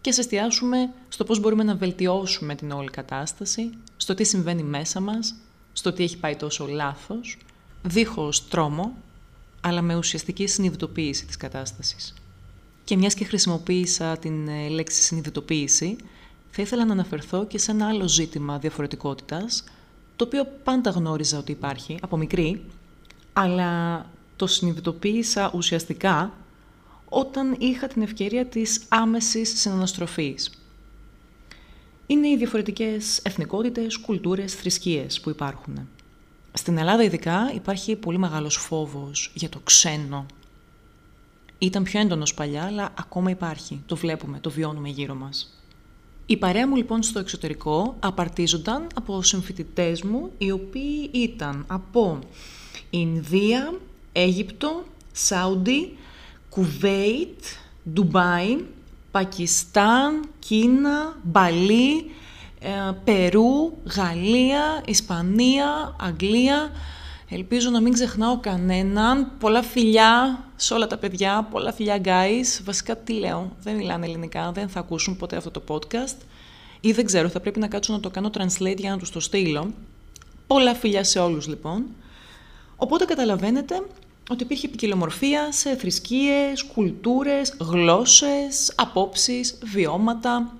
και 0.00 0.12
σε 0.12 0.20
εστιάσουμε 0.20 0.90
στο 1.08 1.24
πώς 1.24 1.40
μπορούμε 1.40 1.62
να 1.62 1.74
βελτιώσουμε 1.74 2.54
την 2.54 2.70
όλη 2.70 2.90
κατάσταση, 2.90 3.70
στο 3.96 4.14
τι 4.14 4.24
συμβαίνει 4.24 4.62
μέσα 4.62 5.00
μας, 5.00 5.34
στο 5.72 5.92
τι 5.92 6.02
έχει 6.02 6.16
πάει 6.16 6.36
τόσο 6.36 6.66
λάθος, 6.66 7.38
δίχως 7.82 8.48
τρόμο, 8.48 8.96
αλλά 9.60 9.82
με 9.82 9.96
ουσιαστική 9.96 10.46
συνειδητοποίηση 10.46 11.26
της 11.26 11.36
κατάστασης. 11.36 12.14
Και 12.84 12.96
μιας 12.96 13.14
και 13.14 13.24
χρησιμοποίησα 13.24 14.18
την 14.18 14.48
ε, 14.48 14.68
λέξη 14.68 15.02
συνειδητοποίηση, 15.02 15.96
θα 16.50 16.62
ήθελα 16.62 16.84
να 16.84 16.92
αναφερθώ 16.92 17.46
και 17.46 17.58
σε 17.58 17.70
ένα 17.70 17.88
άλλο 17.88 18.08
ζήτημα 18.08 18.58
διαφορετικότητας, 18.58 19.64
το 20.22 20.28
οποίο 20.28 20.52
πάντα 20.64 20.90
γνώριζα 20.90 21.38
ότι 21.38 21.52
υπάρχει, 21.52 21.98
από 22.02 22.16
μικρή, 22.16 22.64
αλλά 23.32 24.06
το 24.36 24.46
συνειδητοποίησα 24.46 25.50
ουσιαστικά 25.54 26.32
όταν 27.08 27.56
είχα 27.58 27.86
την 27.86 28.02
ευκαιρία 28.02 28.46
της 28.46 28.82
άμεσης 28.88 29.60
συναναστροφής. 29.60 30.50
Είναι 32.06 32.28
οι 32.28 32.36
διαφορετικές 32.36 33.18
εθνικότητες, 33.18 33.96
κουλτούρες, 33.96 34.54
θρησκείες 34.54 35.20
που 35.20 35.30
υπάρχουν. 35.30 35.88
Στην 36.52 36.78
Ελλάδα 36.78 37.02
ειδικά 37.02 37.52
υπάρχει 37.54 37.96
πολύ 37.96 38.18
μεγάλος 38.18 38.56
φόβος 38.56 39.32
για 39.34 39.48
το 39.48 39.60
ξένο. 39.64 40.26
Ήταν 41.58 41.82
πιο 41.82 42.00
έντονος 42.00 42.34
παλιά, 42.34 42.64
αλλά 42.64 42.90
ακόμα 42.98 43.30
υπάρχει. 43.30 43.82
Το 43.86 43.96
βλέπουμε, 43.96 44.38
το 44.40 44.50
βιώνουμε 44.50 44.88
γύρω 44.88 45.14
μας. 45.14 45.61
Η 46.26 46.36
παρέα 46.36 46.68
μου 46.68 46.76
λοιπόν 46.76 47.02
στο 47.02 47.18
εξωτερικό 47.18 47.96
απαρτίζονταν 48.00 48.86
από 48.94 49.22
συμφοιτητές 49.22 50.02
μου, 50.02 50.30
οι 50.38 50.50
οποίοι 50.50 51.10
ήταν 51.12 51.64
από 51.68 52.18
Ινδία, 52.90 53.74
Αίγυπτο, 54.12 54.84
Σάουντι, 55.12 55.96
Κουβέιτ, 56.48 57.40
Ντουμπάι, 57.92 58.56
Πακιστάν, 59.10 60.28
Κίνα, 60.38 61.16
Μπαλί, 61.22 62.10
ε, 62.60 62.92
Περού, 63.04 63.72
Γαλλία, 63.96 64.82
Ισπανία, 64.86 65.96
Αγγλία, 66.00 66.70
Ελπίζω 67.34 67.70
να 67.70 67.80
μην 67.80 67.92
ξεχνάω 67.92 68.38
κανέναν. 68.40 69.32
Πολλά 69.38 69.62
φιλιά 69.62 70.44
σε 70.56 70.74
όλα 70.74 70.86
τα 70.86 70.96
παιδιά, 70.96 71.48
πολλά 71.50 71.72
φιλιά 71.72 72.00
guys. 72.04 72.62
Βασικά 72.64 72.96
τι 72.96 73.12
λέω, 73.12 73.56
δεν 73.62 73.76
μιλάνε 73.76 74.06
ελληνικά, 74.06 74.52
δεν 74.52 74.68
θα 74.68 74.80
ακούσουν 74.80 75.16
ποτέ 75.16 75.36
αυτό 75.36 75.50
το 75.50 75.62
podcast. 75.68 76.16
Ή 76.80 76.92
δεν 76.92 77.04
ξέρω, 77.04 77.28
θα 77.28 77.40
πρέπει 77.40 77.58
να 77.58 77.66
κάτσω 77.66 77.92
να 77.92 78.00
το 78.00 78.10
κάνω 78.10 78.30
translate 78.34 78.76
για 78.76 78.90
να 78.90 78.98
τους 78.98 79.10
το 79.10 79.20
στείλω. 79.20 79.72
Πολλά 80.46 80.74
φιλιά 80.74 81.04
σε 81.04 81.18
όλους 81.18 81.46
λοιπόν. 81.46 81.84
Οπότε 82.76 83.04
καταλαβαίνετε 83.04 83.82
ότι 84.30 84.42
υπήρχε 84.42 84.68
ποικιλομορφία 84.68 85.52
σε 85.52 85.76
θρησκείες, 85.76 86.64
κουλτούρες, 86.64 87.56
γλώσσες, 87.60 88.72
απόψεις, 88.74 89.58
βιώματα, 89.62 90.54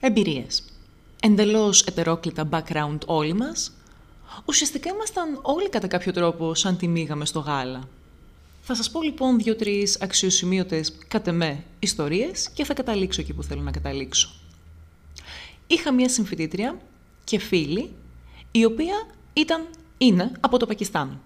εμπειρίες. 0.00 0.64
Εντελώς 1.22 1.82
ετερόκλητα 1.82 2.48
background 2.50 2.98
όλοι 3.06 3.32
μας. 3.32 3.72
Ουσιαστικά 4.44 4.90
ήμασταν 4.90 5.38
όλοι 5.42 5.68
κατά 5.68 5.86
κάποιο 5.86 6.12
τρόπο 6.12 6.54
σαν 6.54 6.76
τη 6.76 6.88
μήγαμε 6.88 7.24
στο 7.26 7.38
γάλα. 7.38 7.88
Θα 8.60 8.74
σας 8.74 8.90
πω 8.90 9.02
λοιπόν 9.02 9.38
δύο-τρεις 9.38 10.00
αξιοσημείωτες 10.00 10.96
κατ' 11.08 11.26
εμέ 11.26 11.64
ιστορίες 11.78 12.50
και 12.50 12.64
θα 12.64 12.74
καταλήξω 12.74 13.20
εκεί 13.20 13.32
που 13.32 13.42
θέλω 13.42 13.60
να 13.62 13.70
καταλήξω. 13.70 14.30
Είχα 15.66 15.92
μία 15.92 16.08
συμφοιτήτρια 16.08 16.80
και 17.24 17.38
φίλη, 17.38 17.92
η 18.50 18.64
οποία 18.64 19.06
ήταν, 19.32 19.66
είναι 19.98 20.32
από 20.40 20.58
το 20.58 20.66
Πακιστάν 20.66 21.20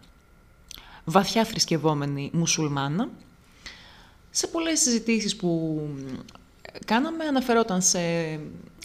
βαθιά 1.04 1.44
θρησκευόμενη 1.44 2.30
μουσουλμάνα. 2.32 3.08
Σε 4.30 4.46
πολλές 4.46 4.80
συζητήσεις 4.80 5.36
που 5.36 5.80
κάναμε 6.84 7.24
αναφερόταν 7.24 7.82
σε 7.82 8.00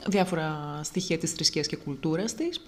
διάφορα 0.08 0.80
στοιχεία 0.84 1.18
της 1.18 1.32
θρησκείας 1.32 1.68
και 1.68 1.76
κουλτούρας 1.76 2.36
της. 2.36 2.62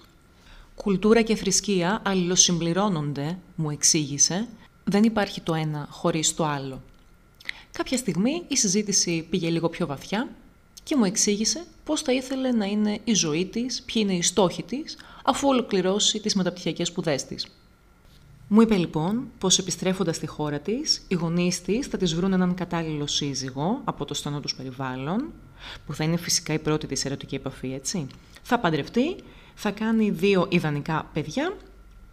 Κουλτούρα 0.74 1.22
και 1.22 1.36
θρησκεία 1.36 2.02
αλληλοσυμπληρώνονται, 2.04 3.38
μου 3.54 3.70
εξήγησε. 3.70 4.48
Δεν 4.84 5.04
υπάρχει 5.04 5.40
το 5.40 5.54
ένα 5.54 5.86
χωρίς 5.90 6.34
το 6.34 6.44
άλλο. 6.44 6.82
Κάποια 7.72 7.96
στιγμή 7.96 8.42
η 8.48 8.56
συζήτηση 8.56 9.26
πήγε 9.30 9.50
λίγο 9.50 9.68
πιο 9.68 9.86
βαθιά 9.86 10.28
και 10.82 10.96
μου 10.96 11.04
εξήγησε 11.04 11.64
πώς 11.84 12.00
θα 12.00 12.12
ήθελε 12.12 12.50
να 12.50 12.64
είναι 12.64 13.00
η 13.04 13.14
ζωή 13.14 13.46
της, 13.46 13.82
ποιοι 13.82 14.02
είναι 14.04 14.14
οι 14.14 14.22
στόχοι 14.22 14.62
της, 14.62 14.96
αφού 15.24 15.48
ολοκληρώσει 15.48 16.20
τις 16.20 16.34
μεταπτυχιακές 16.34 16.88
σπουδές 16.88 17.24
της. 17.24 17.46
Μου 18.48 18.60
είπε 18.60 18.76
λοιπόν 18.76 19.28
πως 19.38 19.58
επιστρέφοντας 19.58 20.16
στη 20.16 20.26
χώρα 20.26 20.58
της, 20.58 21.04
οι 21.08 21.14
γονείς 21.14 21.62
της 21.62 21.86
θα 21.86 21.96
της 21.98 22.14
βρουν 22.14 22.32
έναν 22.32 22.54
κατάλληλο 22.54 23.06
σύζυγο 23.06 23.80
από 23.84 24.04
το 24.04 24.14
στενό 24.14 24.40
τους 24.40 24.54
περιβάλλον, 24.54 25.32
που 25.86 25.94
θα 25.94 26.04
είναι 26.04 26.16
φυσικά 26.16 26.52
η 26.52 26.58
πρώτη 26.58 26.86
της 26.86 27.04
ερωτική 27.04 27.34
επαφή, 27.34 27.72
έτσι. 27.72 28.06
Θα 28.42 28.58
παντρευτεί, 28.58 29.16
θα 29.54 29.70
κάνει 29.70 30.10
δύο 30.10 30.46
ιδανικά 30.50 31.10
παιδιά 31.12 31.56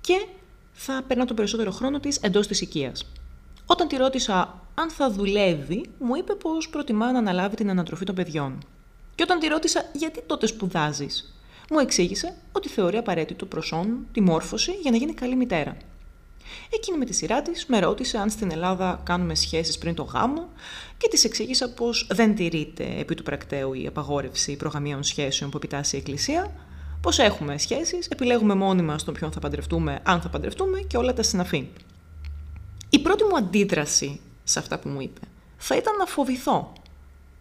και 0.02 0.26
θα 0.72 1.04
περνά 1.08 1.26
τον 1.26 1.36
περισσότερο 1.36 1.72
χρόνο 1.72 2.00
της 2.00 2.18
εντός 2.18 2.48
της 2.48 2.62
οικίας. 2.62 3.06
Όταν 3.66 3.88
τη 3.88 3.96
ρώτησα 3.96 4.62
αν 4.76 4.90
θα 4.90 5.12
δουλεύει, 5.12 5.86
μου 6.00 6.16
είπε 6.16 6.34
πως 6.34 6.70
προτιμά 6.70 7.12
να 7.12 7.18
αναλάβει 7.18 7.56
την 7.56 7.70
ανατροφή 7.70 8.06
των 8.06 8.16
παιδιών. 8.16 8.58
Και 9.16 9.24
όταν 9.24 9.40
τη 9.40 9.48
ρώτησα 9.48 9.86
γιατί 9.94 10.22
τότε 10.26 10.48
σπουδάζεις, 10.48 11.34
μου 11.70 11.80
εξήγησε 11.80 12.34
ότι 12.52 12.70
θεωρεί 12.70 12.98
απαραίτητο 12.98 13.46
προσόν 13.46 14.08
τη 14.12 14.22
μόρφωση 14.22 14.72
για 14.72 14.92
να 14.92 14.98
γίνει 14.98 15.14
καλή 15.14 15.36
μητέρα. 15.36 15.78
Εκείνη 16.70 16.98
με 16.98 17.06
τη 17.06 17.14
σειρά 17.14 17.42
της 17.42 17.66
με 17.66 17.80
ρώτησε 17.80 18.18
αν 18.18 18.30
στην 18.30 18.52
Ελλάδα 18.52 19.02
κάνουμε 19.04 19.36
σχέσεις 19.36 19.78
πριν 19.78 19.96
το 19.96 20.04
γάμο 20.04 20.50
και 20.98 21.08
της 21.08 21.24
εξήγησα 21.24 21.74
πως 21.74 22.08
δεν 22.12 22.36
τηρείται 22.36 22.96
επί 23.00 23.16
του 23.16 23.24
πρακτέου 23.24 23.74
η 23.74 23.88
απαγόρευση 23.88 24.56
προγαμίων 24.56 25.04
σχέσεων 25.04 25.50
που 25.50 25.58
επιτάσσει 25.58 25.96
η 25.96 26.00
Εκκλησία, 26.00 26.52
πω 27.02 27.24
έχουμε 27.24 27.58
σχέσεις, 27.58 28.08
επιλέγουμε 28.08 28.56
μόνοι 28.56 28.82
μα 28.82 28.96
τον 28.96 29.14
ποιον 29.14 29.32
θα 29.32 29.40
παντρευτούμε, 29.40 30.00
αν 30.04 30.22
θα 30.22 30.30
παντρευτούμε 30.30 30.80
και 30.80 30.98
όλα 30.98 31.14
τα 31.14 31.24
συναφή. 31.24 31.68
Η 32.90 33.00
πρώτη 33.00 33.24
μου 33.24 33.38
αντίδραση 33.38 34.20
σε 34.44 34.60
αυτά 34.60 34.80
που 34.80 34.90
μου 34.90 35.02
είπε 35.02 35.22
θα 35.58 35.76
ήταν 35.76 35.96
να 35.96 36.06
φοβηθώ. 36.06 36.74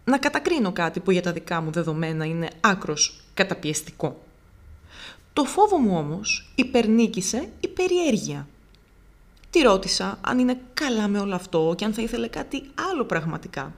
Να 0.03 0.17
κατακρίνω 0.17 0.71
κάτι 0.71 0.99
που 0.99 1.11
για 1.11 1.21
τα 1.21 1.31
δικά 1.31 1.61
μου 1.61 1.71
δεδομένα 1.71 2.25
είναι 2.25 2.49
άκρος 2.59 3.21
καταπιεστικό. 3.33 4.23
Το 5.33 5.43
φόβο 5.43 5.77
μου 5.77 5.97
όμως 5.97 6.51
υπερνίκησε 6.55 7.49
η 7.59 7.67
περιέργεια 7.67 8.47
Τη 9.49 9.61
ρώτησα 9.61 10.17
αν 10.21 10.39
είναι 10.39 10.59
καλά 10.73 11.07
με 11.07 11.19
όλο 11.19 11.35
αυτό 11.35 11.73
και 11.77 11.85
αν 11.85 11.93
θα 11.93 12.01
ήθελε 12.01 12.27
κάτι 12.27 12.63
άλλο 12.91 13.05
πραγματικά. 13.05 13.73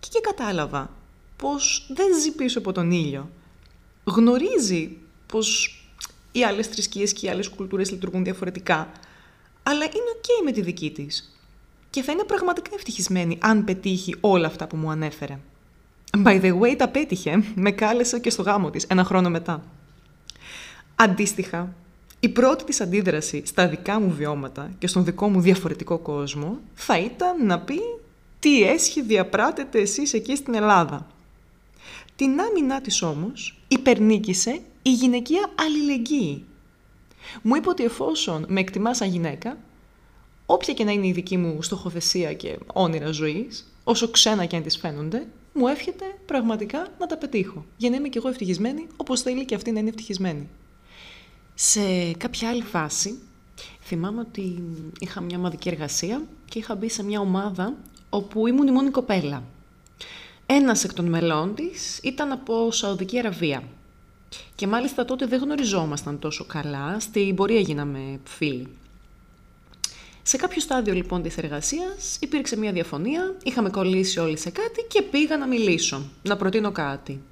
Και, 0.00 0.08
και 0.12 0.20
κατάλαβα 0.20 0.90
πως 1.36 1.86
δεν 1.94 2.06
ζει 2.20 2.32
πίσω 2.32 2.58
από 2.58 2.72
τον 2.72 2.90
ήλιο. 2.90 3.30
Γνωρίζει 4.04 4.96
πως 5.26 5.78
οι 6.32 6.44
άλλες 6.44 6.66
θρησκείες 6.66 7.12
και 7.12 7.26
οι 7.26 7.28
άλλες 7.28 7.48
κουλτούρες 7.48 7.90
λειτουργούν 7.90 8.24
διαφορετικά, 8.24 8.90
αλλά 9.62 9.84
είναι 9.84 10.12
ok 10.16 10.44
με 10.44 10.52
τη 10.52 10.60
δική 10.60 10.90
της. 10.90 11.38
Και 11.90 12.02
θα 12.02 12.12
είναι 12.12 12.24
πραγματικά 12.24 12.70
ευτυχισμένη 12.74 13.38
αν 13.40 13.64
πετύχει 13.64 14.14
όλα 14.20 14.46
αυτά 14.46 14.66
που 14.66 14.76
μου 14.76 14.90
ανέφερε. 14.90 15.38
By 16.24 16.40
the 16.42 16.60
way, 16.60 16.74
τα 16.76 16.88
πέτυχε. 16.88 17.44
Με 17.54 17.70
κάλεσε 17.70 18.18
και 18.18 18.30
στο 18.30 18.42
γάμο 18.42 18.70
της, 18.70 18.84
ένα 18.84 19.04
χρόνο 19.04 19.30
μετά. 19.30 19.62
Αντίστοιχα, 20.96 21.74
η 22.20 22.28
πρώτη 22.28 22.64
της 22.64 22.80
αντίδραση 22.80 23.42
στα 23.46 23.68
δικά 23.68 24.00
μου 24.00 24.10
βιώματα 24.10 24.70
και 24.78 24.86
στον 24.86 25.04
δικό 25.04 25.28
μου 25.28 25.40
διαφορετικό 25.40 25.98
κόσμο 25.98 26.58
θα 26.74 26.98
ήταν 26.98 27.46
να 27.46 27.60
πει 27.60 27.80
«Τι 28.38 28.62
έσχη 28.62 29.02
διαπράτετε 29.02 29.80
εσείς 29.80 30.12
εκεί 30.12 30.36
στην 30.36 30.54
Ελλάδα». 30.54 31.06
Την 32.16 32.40
άμυνά 32.40 32.80
της 32.80 33.02
όμως 33.02 33.63
υπερνίκησε 33.74 34.60
η 34.82 34.92
γυναικεία 34.92 35.50
αλληλεγγύη. 35.54 36.44
Μου 37.42 37.54
είπε 37.54 37.68
ότι 37.68 37.84
εφόσον 37.84 38.44
με 38.48 38.60
εκτιμάς 38.60 38.96
σαν 38.96 39.08
γυναίκα, 39.08 39.58
όποια 40.46 40.74
και 40.74 40.84
να 40.84 40.92
είναι 40.92 41.06
η 41.06 41.12
δική 41.12 41.36
μου 41.36 41.62
στοχοθεσία 41.62 42.32
και 42.32 42.58
όνειρα 42.72 43.10
ζωής, 43.10 43.72
όσο 43.84 44.10
ξένα 44.10 44.44
και 44.44 44.56
αν 44.56 44.62
τις 44.62 44.76
φαίνονται, 44.76 45.26
μου 45.52 45.66
εύχεται 45.66 46.04
πραγματικά 46.26 46.88
να 46.98 47.06
τα 47.06 47.16
πετύχω, 47.16 47.64
για 47.76 47.90
να 47.90 47.96
είμαι 47.96 48.08
κι 48.08 48.18
εγώ 48.18 48.28
ευτυχισμένη, 48.28 48.86
όπως 48.96 49.22
θέλει 49.22 49.44
και 49.44 49.54
αυτή 49.54 49.70
να 49.70 49.78
είναι 49.78 49.88
ευτυχισμένη. 49.88 50.48
Σε 51.54 52.12
κάποια 52.12 52.48
άλλη 52.48 52.62
φάση, 52.62 53.18
θυμάμαι 53.80 54.20
ότι 54.20 54.62
είχα 54.98 55.20
μια 55.20 55.38
ομαδική 55.38 55.68
εργασία 55.68 56.26
και 56.44 56.58
είχα 56.58 56.74
μπει 56.74 56.88
σε 56.88 57.04
μια 57.04 57.20
ομάδα 57.20 57.76
όπου 58.10 58.46
ήμουν 58.46 58.66
η 58.66 58.70
μόνη 58.70 58.90
κοπέλα. 58.90 59.42
Ένας 60.46 60.84
εκ 60.84 60.92
των 60.92 61.04
μελών 61.04 61.54
της 61.54 61.98
ήταν 62.02 62.32
από 62.32 62.70
Σαουδική 62.70 63.18
Αραβία. 63.18 63.62
Και 64.54 64.66
μάλιστα 64.66 65.04
τότε 65.04 65.26
δεν 65.26 65.40
γνωριζόμασταν 65.40 66.18
τόσο 66.18 66.44
καλά, 66.44 67.00
στην 67.00 67.34
πορεία 67.34 67.60
γίναμε 67.60 68.20
φίλοι. 68.24 68.68
Σε 70.22 70.36
κάποιο 70.36 70.60
στάδιο 70.60 70.94
λοιπόν 70.94 71.22
της 71.22 71.36
εργασίας 71.36 72.18
υπήρξε 72.20 72.56
μια 72.56 72.72
διαφωνία, 72.72 73.36
είχαμε 73.42 73.70
κολλήσει 73.70 74.18
όλοι 74.18 74.38
σε 74.38 74.50
κάτι 74.50 74.84
και 74.88 75.02
πήγα 75.02 75.36
να 75.36 75.46
μιλήσω, 75.46 76.02
να 76.22 76.36
προτείνω 76.36 76.72
κάτι. 76.72 77.22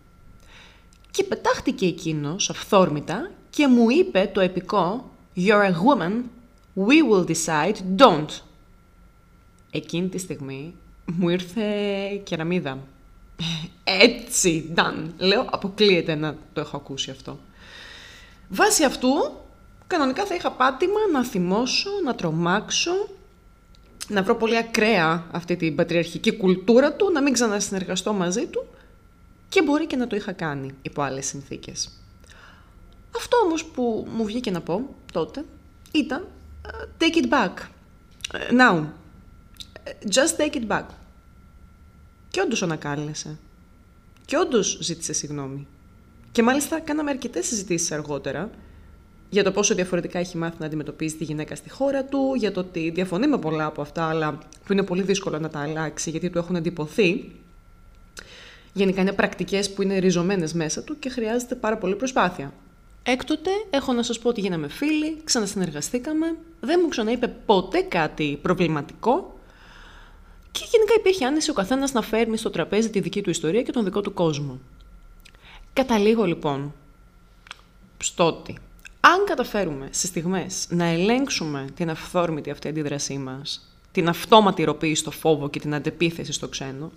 Και 1.11 1.25
πετάχτηκε 1.25 1.87
εκείνος 1.87 2.51
αυθόρμητα 2.51 3.31
και 3.51 3.67
μου 3.67 3.91
είπε 3.91 4.31
το 4.35 4.41
επικό 4.41 5.11
«You're 5.37 5.65
a 5.65 5.73
woman, 5.73 6.13
we 6.87 7.11
will 7.11 7.27
decide, 7.27 7.77
don't». 7.97 8.41
Εκείνη 9.71 10.09
τη 10.09 10.19
στιγμή 10.19 10.75
μου 11.07 11.29
ήρθε 11.29 11.63
κεραμίδα. 12.25 12.79
Έτσι, 13.85 14.75
done. 14.77 15.07
Λέω, 15.19 15.47
αποκλείεται 15.51 16.15
να 16.15 16.37
το 16.53 16.61
έχω 16.61 16.77
ακούσει 16.77 17.11
αυτό. 17.11 17.39
Βάσει 18.49 18.85
αυτού, 18.85 19.09
κανονικά 19.87 20.25
θα 20.25 20.35
είχα 20.35 20.51
πάτημα 20.51 20.99
να 21.13 21.25
θυμώσω, 21.25 21.91
να 22.05 22.15
τρομάξω, 22.15 23.09
να 24.09 24.23
βρω 24.23 24.37
πολύ 24.37 24.57
ακραία 24.57 25.27
αυτή 25.31 25.57
την 25.57 25.75
πατριαρχική 25.75 26.37
κουλτούρα 26.37 26.93
του, 26.93 27.11
να 27.13 27.23
μην 27.23 27.33
ξανασυνεργαστώ 27.33 28.13
μαζί 28.13 28.47
του 28.47 28.65
και 29.49 29.63
μπορεί 29.63 29.87
και 29.87 29.97
να 29.97 30.07
το 30.07 30.17
είχα 30.17 30.33
κάνει 30.33 30.75
υπό 30.83 31.03
άλλες 31.03 31.27
συνθήκες. 31.27 31.91
Αυτό 33.17 33.37
όμως 33.37 33.65
που 33.65 34.07
μου 34.15 34.25
βγήκε 34.25 34.51
να 34.51 34.61
πω 34.61 34.95
τότε 35.13 35.45
ήταν 35.93 36.27
take 36.99 37.25
it 37.25 37.29
back. 37.29 37.53
Ε, 38.33 38.49
now. 38.51 38.85
Just 40.11 40.37
take 40.39 40.55
it 40.55 40.67
back. 40.69 40.85
Και 42.33 42.41
όντως 42.41 42.63
ανακάλεσε. 42.63 43.39
Και 44.25 44.37
όντως 44.37 44.79
ζήτησε 44.81 45.13
συγγνώμη. 45.13 45.67
Και 46.33 46.43
μάλιστα 46.43 46.81
κάναμε 46.81 47.11
αρκετές 47.11 47.47
συζητήσεις 47.47 47.93
αργότερα 47.93 48.51
για 49.31 49.45
το 49.45 49.53
πόσο 49.53 49.75
διαφορετικά 49.75 50.19
έχει 50.19 50.37
μάθει 50.37 50.57
να 50.59 50.67
αντιμετωπίζει 50.67 51.17
τη 51.17 51.25
γυναίκα 51.25 51.55
στη 51.57 51.71
χώρα 51.71 52.05
του, 52.05 52.35
για 52.37 52.53
το 52.53 52.61
ότι 52.61 52.91
διαφωνεί 52.91 53.27
με 53.27 53.39
πολλά 53.39 53.65
από 53.65 53.81
αυτά, 53.81 54.05
αλλά 54.05 54.39
που 54.65 54.73
είναι 54.73 54.83
πολύ 54.83 55.03
δύσκολο 55.03 55.39
να 55.39 55.49
τα 55.49 55.61
αλλάξει 55.61 56.11
γιατί 56.11 56.31
του 56.31 56.39
έχουν 56.39 56.57
εντυπωθεί. 56.57 57.31
Γενικά 58.73 59.01
είναι 59.01 59.13
πρακτικές 59.13 59.73
που 59.73 59.83
είναι 59.83 59.99
ριζωμένες 59.99 60.53
μέσα 60.53 60.83
του 60.83 60.99
και 60.99 61.09
χρειάζεται 61.09 61.55
πάρα 61.55 61.77
πολύ 61.77 61.97
προσπάθεια. 61.97 62.53
Έκτοτε 63.03 63.51
έχω 63.71 63.93
να 63.93 64.03
σας 64.03 64.19
πω 64.19 64.29
ότι 64.29 64.41
γίναμε 64.41 64.69
φίλοι, 64.69 65.17
ξανασυνεργαστήκαμε, 65.25 66.37
δεν 66.61 66.81
μου 66.83 66.89
ξαναείπε 66.89 67.29
ποτέ 67.47 67.81
κάτι 67.81 68.39
προβληματικό 68.43 69.32
και 70.53 70.65
γενικά 70.71 70.95
υπήρχε 70.99 71.25
άνεση 71.25 71.51
ο 71.51 71.55
καθένας 71.55 71.93
να 71.93 72.03
φέρνει 72.03 72.37
στο 72.37 72.51
τραπέζι 72.51 72.91
τη 72.91 73.01
δική 73.01 73.23
του 73.23 73.31
ιστορία 73.31 73.63
και 73.63 73.73
τον 73.73 73.85
δικό 73.85 74.01
του 74.01 74.13
κόσμο. 74.13 74.59
Καταλήγω 75.73 76.25
λοιπόν 76.25 76.75
στο 77.99 78.27
ότι 78.27 78.59
Αν 79.01 79.25
καταφέρουμε 79.25 79.89
στις 79.91 80.09
στιγμές 80.09 80.67
να 80.71 80.85
ελέγξουμε 80.85 81.67
την 81.75 81.91
αυθόρμητη 81.91 82.51
αυτή 82.51 82.69
αντίδρασή 82.69 83.19
μας, 83.19 83.77
την 83.93 84.09
αυτόματη 84.09 84.65
ροπή 84.65 84.95
στο 84.95 85.11
φόβο 85.11 85.49
και 85.51 85.61
την 85.61 85.75
αντεπίθεση 85.75 86.33
στο 86.33 86.49
ξένο, 86.49 86.93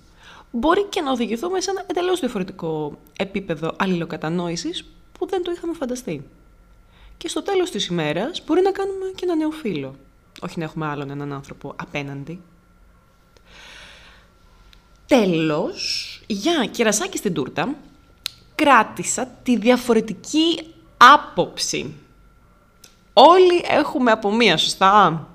μπορεί 0.51 0.83
και 0.83 1.01
να 1.01 1.11
οδηγηθούμε 1.11 1.61
σε 1.61 1.69
ένα 1.69 1.83
εντελώς 1.87 2.19
διαφορετικό 2.19 2.99
επίπεδο 3.17 3.73
αλληλοκατανόησης 3.77 4.85
που 5.11 5.27
δεν 5.27 5.43
το 5.43 5.51
είχαμε 5.51 5.73
φανταστεί. 5.73 6.23
Και 7.17 7.27
στο 7.27 7.41
τέλος 7.41 7.69
της 7.69 7.85
ημέρας 7.85 8.43
μπορεί 8.45 8.61
να 8.61 8.71
κάνουμε 8.71 9.05
και 9.15 9.23
ένα 9.23 9.35
νέο 9.35 9.51
φίλο. 9.51 9.95
Όχι 10.41 10.59
να 10.59 10.65
έχουμε 10.65 10.85
άλλον 10.85 11.09
έναν 11.09 11.33
άνθρωπο 11.33 11.73
απέναντι. 11.75 12.41
Τέλος, 15.07 16.09
για 16.27 16.65
κερασάκι 16.65 17.17
στην 17.17 17.33
τούρτα, 17.33 17.75
κράτησα 18.55 19.25
τη 19.43 19.57
διαφορετική 19.57 20.73
άποψη. 20.97 21.93
Όλοι 23.13 23.63
έχουμε 23.67 24.11
από 24.11 24.33
μία, 24.33 24.57
σωστά; 24.57 25.27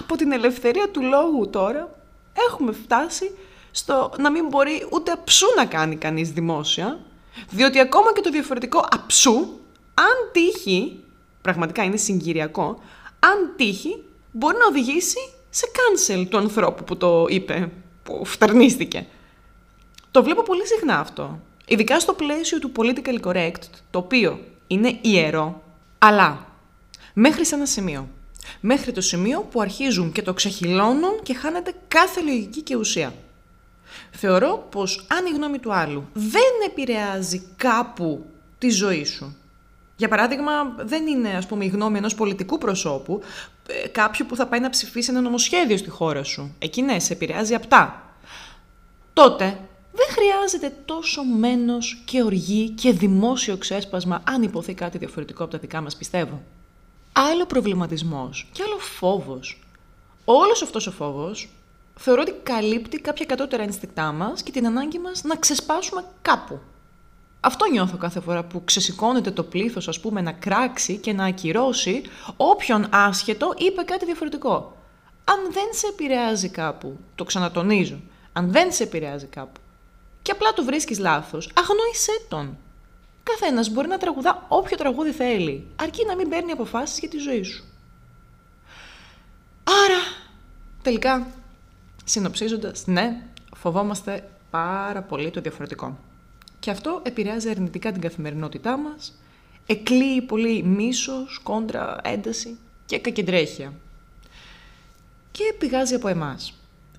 από 0.00 0.16
την 0.16 0.32
ελευθερία 0.32 0.88
του 0.88 1.02
λόγου 1.02 1.50
τώρα 1.50 1.94
έχουμε 2.50 2.72
φτάσει 2.72 3.30
στο 3.70 4.12
να 4.18 4.30
μην 4.30 4.46
μπορεί 4.46 4.86
ούτε 4.92 5.12
αψού 5.12 5.46
να 5.56 5.66
κάνει 5.66 5.96
κανείς 5.96 6.30
δημόσια, 6.30 6.98
διότι 7.50 7.80
ακόμα 7.80 8.12
και 8.12 8.20
το 8.20 8.30
διαφορετικό 8.30 8.86
αψού, 8.90 9.34
αν 9.94 10.30
τύχει, 10.32 11.04
πραγματικά 11.42 11.82
είναι 11.82 11.96
συγκυριακό, 11.96 12.78
αν 13.18 13.52
τύχει, 13.56 14.02
μπορεί 14.32 14.56
να 14.56 14.66
οδηγήσει 14.66 15.18
σε 15.50 15.66
cancel 15.74 16.26
του 16.28 16.36
ανθρώπου 16.36 16.84
που 16.84 16.96
το 16.96 17.26
είπε, 17.28 17.70
που 18.06 18.24
φτερνίστηκε. 18.24 19.06
Το 20.10 20.22
βλέπω 20.22 20.42
πολύ 20.42 20.66
συχνά 20.66 20.98
αυτό. 20.98 21.40
Ειδικά 21.66 22.00
στο 22.00 22.12
πλαίσιο 22.12 22.58
του 22.58 22.72
political 22.76 23.20
correct, 23.20 23.62
το 23.90 23.98
οποίο 23.98 24.40
είναι 24.66 24.98
ιερό, 25.00 25.62
αλλά 25.98 26.46
μέχρι 27.12 27.46
σε 27.46 27.54
ένα 27.54 27.66
σημείο. 27.66 28.08
Μέχρι 28.60 28.92
το 28.92 29.00
σημείο 29.00 29.40
που 29.40 29.60
αρχίζουν 29.60 30.12
και 30.12 30.22
το 30.22 30.34
ξεχυλώνουν 30.34 31.22
και 31.22 31.34
χάνεται 31.34 31.74
κάθε 31.88 32.20
λογική 32.20 32.60
και 32.60 32.76
ουσία. 32.76 33.14
Θεωρώ 34.10 34.66
πως 34.70 35.06
αν 35.08 35.26
η 35.26 35.30
γνώμη 35.30 35.58
του 35.58 35.72
άλλου 35.72 36.08
δεν 36.12 36.52
επηρεάζει 36.66 37.42
κάπου 37.56 38.24
τη 38.58 38.70
ζωή 38.70 39.04
σου, 39.04 39.36
για 39.96 40.08
παράδειγμα, 40.08 40.74
δεν 40.78 41.06
είναι 41.06 41.28
ας 41.28 41.46
πούμε, 41.46 41.64
η 41.64 41.68
γνώμη 41.68 41.98
ενός 41.98 42.14
πολιτικού 42.14 42.58
προσώπου, 42.58 43.22
ε, 43.66 43.88
κάποιου 43.88 44.26
που 44.26 44.36
θα 44.36 44.46
πάει 44.46 44.60
να 44.60 44.70
ψηφίσει 44.70 45.10
ένα 45.10 45.20
νομοσχέδιο 45.20 45.76
στη 45.76 45.90
χώρα 45.90 46.22
σου. 46.22 46.54
Εκεί 46.58 46.82
ναι, 46.82 46.98
σε 46.98 47.12
επηρεάζει 47.12 47.54
απτά. 47.54 48.02
Τότε 49.12 49.44
δεν 49.92 50.06
χρειάζεται 50.08 50.76
τόσο 50.84 51.24
μένος 51.24 52.02
και 52.04 52.22
οργή 52.22 52.70
και 52.70 52.92
δημόσιο 52.92 53.56
ξέσπασμα 53.56 54.22
αν 54.24 54.42
υποθεί 54.42 54.74
κάτι 54.74 54.98
διαφορετικό 54.98 55.42
από 55.42 55.52
τα 55.52 55.58
δικά 55.58 55.80
μας, 55.80 55.96
πιστεύω. 55.96 56.42
Άλλο 57.12 57.46
προβληματισμός 57.46 58.48
και 58.52 58.62
άλλο 58.66 58.78
φόβος. 58.78 59.60
Όλος 60.24 60.62
αυτός 60.62 60.86
ο 60.86 60.90
φόβος 60.90 61.48
θεωρώ 61.98 62.20
ότι 62.20 62.34
καλύπτει 62.42 63.00
κάποια 63.00 63.24
κατώτερα 63.24 63.62
ενστικτά 63.62 64.12
μας 64.12 64.42
και 64.42 64.50
την 64.50 64.66
ανάγκη 64.66 64.98
μας 64.98 65.22
να 65.24 65.36
ξεσπάσουμε 65.36 66.04
κάπου. 66.22 66.60
Αυτό 67.46 67.66
νιώθω 67.70 67.96
κάθε 67.96 68.20
φορά 68.20 68.44
που 68.44 68.64
ξεσηκώνεται 68.64 69.30
το 69.30 69.42
πλήθος, 69.42 69.88
ας 69.88 70.00
πούμε, 70.00 70.20
να 70.20 70.32
κράξει 70.32 70.96
και 70.96 71.12
να 71.12 71.24
ακυρώσει 71.24 72.02
όποιον 72.36 72.86
άσχετο 72.90 73.54
είπε 73.56 73.82
κάτι 73.82 74.04
διαφορετικό. 74.04 74.76
Αν 75.24 75.52
δεν 75.52 75.64
σε 75.70 75.86
επηρεάζει 75.86 76.48
κάπου, 76.48 76.98
το 77.14 77.24
ξανατονίζω, 77.24 78.00
αν 78.32 78.52
δεν 78.52 78.72
σε 78.72 78.82
επηρεάζει 78.82 79.26
κάπου 79.26 79.60
και 80.22 80.30
απλά 80.30 80.52
το 80.52 80.64
βρίσκεις 80.64 80.98
λάθος, 80.98 81.50
αγνόησέ 81.54 82.26
τον. 82.28 82.56
Καθένας 83.22 83.68
μπορεί 83.68 83.88
να 83.88 83.98
τραγουδά 83.98 84.44
όποιο 84.48 84.76
τραγούδι 84.76 85.10
θέλει, 85.10 85.66
αρκεί 85.76 86.04
να 86.06 86.14
μην 86.16 86.28
παίρνει 86.28 86.52
αποφάσεις 86.52 86.98
για 86.98 87.08
τη 87.08 87.18
ζωή 87.18 87.42
σου. 87.42 87.64
Άρα, 89.64 90.00
τελικά, 90.82 91.26
συνοψίζοντας, 92.04 92.86
ναι, 92.86 93.22
φοβόμαστε 93.56 94.28
πάρα 94.50 95.02
πολύ 95.02 95.30
το 95.30 95.40
διαφορετικό. 95.40 95.98
Και 96.58 96.70
αυτό 96.70 97.00
επηρεάζει 97.04 97.48
αρνητικά 97.48 97.92
την 97.92 98.00
καθημερινότητά 98.00 98.76
μας, 98.76 99.18
εκλείει 99.66 100.22
πολύ 100.22 100.62
μίσος, 100.62 101.40
κόντρα, 101.42 102.00
ένταση 102.04 102.56
και 102.86 102.98
κακεντρέχεια. 102.98 103.72
Και 105.30 105.54
πηγάζει 105.58 105.94
από 105.94 106.08
εμάς. 106.08 106.54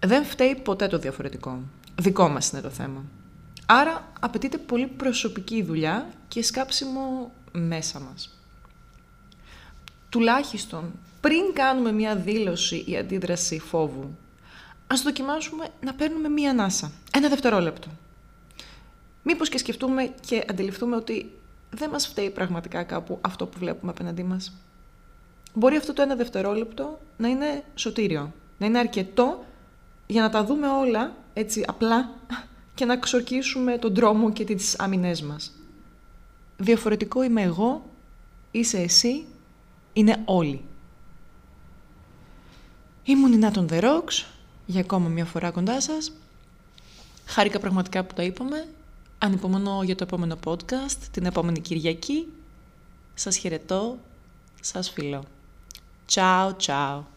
Δεν 0.06 0.26
φταίει 0.26 0.56
ποτέ 0.56 0.88
το 0.88 0.98
διαφορετικό. 0.98 1.62
Δικό 2.00 2.28
μας 2.28 2.52
είναι 2.52 2.62
το 2.62 2.70
θέμα. 2.70 3.04
Άρα 3.66 4.12
απαιτείται 4.20 4.58
πολύ 4.58 4.88
προσωπική 4.88 5.64
δουλειά 5.64 6.10
και 6.28 6.44
σκάψιμο 6.44 7.32
μέσα 7.52 8.00
μας. 8.00 8.40
Τουλάχιστον 10.10 10.92
πριν 11.22 11.54
κάνουμε 11.54 11.92
μια 11.92 12.16
δήλωση 12.16 12.84
ή 12.88 12.98
αντίδραση 12.98 13.60
φόβου, 13.60 14.18
ας 14.88 15.02
δοκιμάσουμε 15.02 15.68
να 15.82 15.94
παίρνουμε 15.94 16.30
μία 16.30 16.50
ανάσα, 16.50 16.92
ένα 17.14 17.30
δευτερόλεπτο. 17.30 17.88
Μήπως 19.30 19.50
και 19.50 19.58
σκεφτούμε 19.58 20.14
και 20.20 20.46
αντιληφθούμε 20.50 20.96
ότι 20.96 21.32
δεν 21.70 21.90
μας 21.90 22.08
φταίει 22.08 22.30
πραγματικά 22.30 22.84
κάπου 22.84 23.18
αυτό 23.22 23.46
που 23.46 23.60
βλέπουμε 23.60 23.92
απέναντί 23.92 24.24
μας. 24.24 24.54
Μπορεί 25.54 25.76
αυτό 25.76 25.94
το 25.94 26.02
ένα 26.02 26.16
δευτερόλεπτο 26.16 27.00
να 27.18 27.28
είναι 27.28 27.64
σωτήριο, 27.76 28.34
να 28.58 28.66
είναι 28.66 28.80
αρκετό 28.80 29.46
για 30.08 30.22
να 30.22 30.30
τα 30.30 30.46
δούμε 30.46 30.68
όλα 30.68 31.16
έτσι 31.34 31.64
απλά 31.68 32.10
και 32.76 32.86
να 32.86 32.98
ξορκίσουμε 32.98 33.78
τον 33.78 33.94
δρόμο 33.94 34.32
και 34.32 34.44
τις 34.44 34.80
άμυνές 34.80 35.22
μας. 35.22 35.52
Διαφορετικό 36.58 37.24
είμαι 37.24 37.42
εγώ, 37.42 37.86
είσαι 38.52 38.78
εσύ, 38.78 39.26
είναι 39.94 40.22
όλοι. 40.26 40.62
Ήμουν 43.04 43.34
η 43.34 43.38
Νάτον 43.38 43.68
The 43.72 43.82
Rocks, 43.82 44.26
για 44.66 44.82
ακόμα 44.82 45.08
μια 45.08 45.26
φορά 45.26 45.52
κοντά 45.52 45.82
σας. 45.82 46.12
Χάρηκα 47.26 47.60
πραγματικά 47.60 48.04
που 48.04 48.14
τα 48.14 48.24
είπαμε. 48.24 48.68
Ανυπομονώ 49.20 49.84
για 49.84 49.96
το 49.96 50.04
επόμενο 50.04 50.38
podcast, 50.46 50.98
την 51.12 51.26
επόμενη 51.26 51.60
Κυριακή. 51.60 52.28
Σας 53.14 53.38
χαιρετώ, 53.38 53.98
σας 54.62 54.90
φιλώ. 54.90 55.24
Ciao, 56.12 56.52
ciao. 56.66 57.17